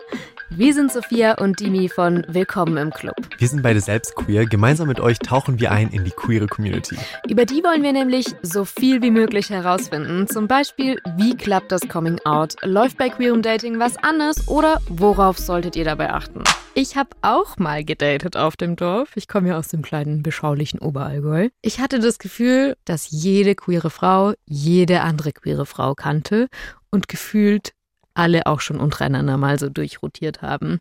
Wir 0.55 0.75
sind 0.75 0.91
Sophia 0.91 1.33
und 1.39 1.59
Dimi 1.59 1.89
von 1.89 2.23
Willkommen 2.27 2.77
im 2.77 2.91
Club. 2.91 3.15
Wir 3.39 3.47
sind 3.47 3.63
beide 3.63 3.81
selbst 3.81 4.15
queer. 4.15 4.45
Gemeinsam 4.45 4.87
mit 4.87 4.99
euch 4.99 5.17
tauchen 5.17 5.59
wir 5.59 5.71
ein 5.71 5.89
in 5.89 6.03
die 6.03 6.11
queere 6.11 6.45
Community. 6.45 6.95
Über 7.27 7.45
die 7.45 7.63
wollen 7.63 7.81
wir 7.81 7.91
nämlich 7.91 8.27
so 8.43 8.63
viel 8.63 9.01
wie 9.01 9.09
möglich 9.09 9.49
herausfinden. 9.49 10.27
Zum 10.27 10.47
Beispiel, 10.47 11.01
wie 11.17 11.35
klappt 11.35 11.71
das 11.71 11.81
Coming 11.87 12.19
Out? 12.23 12.55
Läuft 12.61 12.99
bei 12.99 13.09
queerem 13.09 13.41
Dating 13.41 13.79
was 13.79 13.97
anders? 13.97 14.47
Oder 14.47 14.79
worauf 14.89 15.39
solltet 15.39 15.75
ihr 15.75 15.85
dabei 15.85 16.11
achten? 16.11 16.43
Ich 16.75 16.97
habe 16.97 17.09
auch 17.23 17.57
mal 17.57 17.83
gedatet 17.83 18.37
auf 18.37 18.55
dem 18.55 18.75
Dorf. 18.75 19.09
Ich 19.15 19.27
komme 19.27 19.49
ja 19.49 19.57
aus 19.57 19.69
dem 19.69 19.81
kleinen, 19.81 20.21
beschaulichen 20.21 20.77
Oberallgäu. 20.77 21.49
Ich 21.63 21.79
hatte 21.79 21.99
das 21.99 22.19
Gefühl, 22.19 22.75
dass 22.85 23.09
jede 23.09 23.55
queere 23.55 23.89
Frau 23.89 24.33
jede 24.45 25.01
andere 25.01 25.31
queere 25.31 25.65
Frau 25.65 25.95
kannte 25.95 26.47
und 26.91 27.07
gefühlt 27.07 27.73
alle 28.13 28.45
auch 28.45 28.59
schon 28.59 28.77
untereinander 28.77 29.37
mal 29.37 29.59
so 29.59 29.69
durchrotiert 29.69 30.41
haben. 30.41 30.79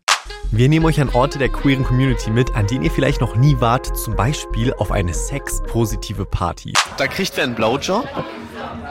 Wir 0.51 0.69
nehmen 0.69 0.85
euch 0.85 1.01
an 1.01 1.09
Orte 1.09 1.39
der 1.39 1.49
queeren 1.49 1.83
Community 1.83 2.29
mit, 2.29 2.55
an 2.55 2.67
denen 2.67 2.83
ihr 2.83 2.91
vielleicht 2.91 3.21
noch 3.21 3.35
nie 3.35 3.59
wart, 3.59 3.97
zum 3.97 4.15
Beispiel 4.15 4.73
auf 4.73 4.91
eine 4.91 5.13
sexpositive 5.13 6.25
Party. 6.25 6.73
Da 6.97 7.07
kriegt 7.07 7.35
wer 7.35 7.43
einen 7.43 7.55
Blowjob 7.55 8.07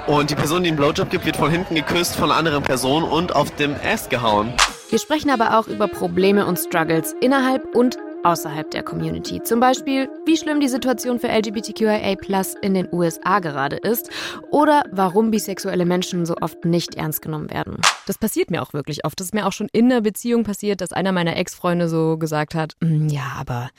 und 0.07 0.31
die 0.31 0.35
Person, 0.35 0.63
die 0.63 0.69
einen 0.69 0.77
Blowjob 0.77 1.11
gibt, 1.11 1.25
wird 1.25 1.37
von 1.37 1.51
hinten 1.51 1.75
geküsst 1.75 2.17
von 2.17 2.31
einer 2.31 2.39
anderen 2.39 2.63
Person 2.63 3.05
und 3.05 3.35
auf 3.35 3.55
dem 3.57 3.77
Ass 3.85 4.09
gehauen. 4.09 4.53
Wir 4.91 4.99
sprechen 4.99 5.31
aber 5.31 5.59
auch 5.59 5.69
über 5.69 5.89
Probleme 5.89 6.45
und 6.47 6.59
Struggles 6.59 7.15
innerhalb 7.21 7.75
und 7.75 7.97
außerhalb 8.25 8.71
der 8.71 8.83
Community. 8.83 9.43
Zum 9.43 9.61
Beispiel, 9.61 10.09
wie 10.27 10.37
schlimm 10.37 10.61
die 10.61 10.69
Situation 10.69 11.19
für 11.19 11.29
LGBTQIA 11.29 12.17
in 12.61 12.75
den 12.75 12.89
USA 12.93 13.39
gerade 13.41 13.77
ist 13.77 14.11
oder 14.51 14.85
warum 14.91 15.31
bisexuelle 15.31 15.85
Menschen 15.85 16.27
so 16.27 16.35
oft 16.41 16.65
nicht 16.65 16.95
ernst 16.95 17.23
genommen 17.23 17.51
werden. 17.51 17.79
Das 18.07 18.19
passiert 18.19 18.51
mir 18.51 18.63
auch 18.63 18.73
wirklich 18.73 19.05
oft. 19.05 19.19
Das 19.19 19.29
ist 19.29 19.35
mir 19.35 19.47
auch 19.47 19.53
schon 19.53 19.69
in 19.73 19.91
einer 19.91 20.01
Beziehung 20.01 20.45
passiert, 20.45 20.81
dass 20.81 20.93
einer 20.93 21.13
meiner 21.13 21.37
Ex-Freunde 21.37 21.89
so 21.89 22.17
gesagt 22.17 22.55
hat, 22.55 22.75
mm, 22.81 23.09
ja, 23.09 23.33
aber 23.39 23.71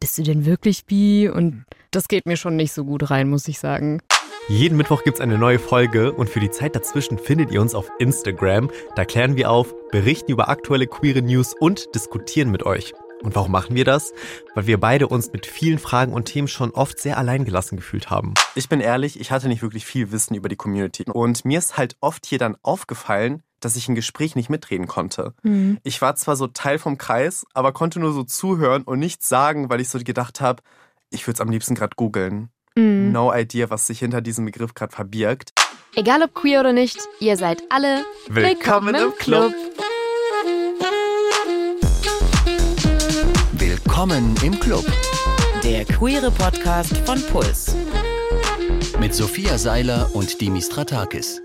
bist 0.00 0.18
du 0.18 0.22
denn 0.22 0.46
wirklich 0.46 0.84
bi? 0.84 1.28
Und 1.28 1.64
das 1.90 2.08
geht 2.08 2.26
mir 2.26 2.36
schon 2.36 2.56
nicht 2.56 2.72
so 2.72 2.84
gut 2.84 3.10
rein, 3.10 3.28
muss 3.28 3.48
ich 3.48 3.58
sagen. 3.58 4.00
Jeden 4.48 4.78
Mittwoch 4.78 5.04
gibt 5.04 5.16
es 5.16 5.20
eine 5.20 5.36
neue 5.36 5.58
Folge 5.58 6.12
und 6.12 6.30
für 6.30 6.40
die 6.40 6.50
Zeit 6.50 6.74
dazwischen 6.74 7.18
findet 7.18 7.50
ihr 7.50 7.60
uns 7.60 7.74
auf 7.74 7.90
Instagram. 7.98 8.70
Da 8.96 9.04
klären 9.04 9.36
wir 9.36 9.50
auf, 9.50 9.74
berichten 9.90 10.32
über 10.32 10.48
aktuelle 10.48 10.86
queere 10.86 11.20
News 11.20 11.54
und 11.58 11.94
diskutieren 11.94 12.50
mit 12.50 12.64
euch. 12.64 12.94
Und 13.22 13.34
warum 13.34 13.50
machen 13.50 13.74
wir 13.74 13.84
das? 13.84 14.12
Weil 14.54 14.66
wir 14.66 14.78
beide 14.78 15.08
uns 15.08 15.32
mit 15.32 15.46
vielen 15.46 15.78
Fragen 15.78 16.12
und 16.12 16.26
Themen 16.26 16.48
schon 16.48 16.70
oft 16.70 17.00
sehr 17.00 17.18
alleingelassen 17.18 17.76
gefühlt 17.76 18.10
haben. 18.10 18.34
Ich 18.54 18.68
bin 18.68 18.80
ehrlich, 18.80 19.18
ich 19.18 19.30
hatte 19.30 19.48
nicht 19.48 19.62
wirklich 19.62 19.84
viel 19.86 20.12
Wissen 20.12 20.34
über 20.34 20.48
die 20.48 20.56
Community. 20.56 21.04
Und 21.10 21.44
mir 21.44 21.58
ist 21.58 21.76
halt 21.76 21.96
oft 22.00 22.26
hier 22.26 22.38
dann 22.38 22.56
aufgefallen, 22.62 23.42
dass 23.60 23.74
ich 23.74 23.88
ein 23.88 23.96
Gespräch 23.96 24.36
nicht 24.36 24.50
mitreden 24.50 24.86
konnte. 24.86 25.34
Mhm. 25.42 25.78
Ich 25.82 26.00
war 26.00 26.14
zwar 26.14 26.36
so 26.36 26.46
Teil 26.46 26.78
vom 26.78 26.96
Kreis, 26.96 27.44
aber 27.54 27.72
konnte 27.72 27.98
nur 27.98 28.12
so 28.12 28.22
zuhören 28.22 28.82
und 28.82 29.00
nichts 29.00 29.28
sagen, 29.28 29.68
weil 29.68 29.80
ich 29.80 29.88
so 29.88 29.98
gedacht 29.98 30.40
habe, 30.40 30.62
ich 31.10 31.26
würde 31.26 31.36
es 31.36 31.40
am 31.40 31.50
liebsten 31.50 31.74
gerade 31.74 31.96
googeln. 31.96 32.50
Mhm. 32.76 33.10
No 33.10 33.34
idea, 33.34 33.68
was 33.68 33.88
sich 33.88 33.98
hinter 33.98 34.20
diesem 34.20 34.44
Begriff 34.44 34.74
gerade 34.74 34.94
verbirgt. 34.94 35.52
Egal 35.96 36.22
ob 36.22 36.34
queer 36.34 36.60
oder 36.60 36.72
nicht, 36.72 37.00
ihr 37.18 37.36
seid 37.36 37.62
alle 37.70 38.04
willkommen, 38.28 38.92
willkommen 38.92 38.94
im 38.94 39.16
Club. 39.18 39.52
Willkommen 43.98 44.36
im 44.44 44.60
Club. 44.60 44.84
Der 45.64 45.84
queere 45.84 46.30
Podcast 46.30 46.98
von 46.98 47.20
Puls. 47.32 47.74
Mit 49.00 49.12
Sophia 49.12 49.58
Seiler 49.58 50.08
und 50.14 50.40
Dimitri 50.40 50.70
Stratakis. 50.70 51.42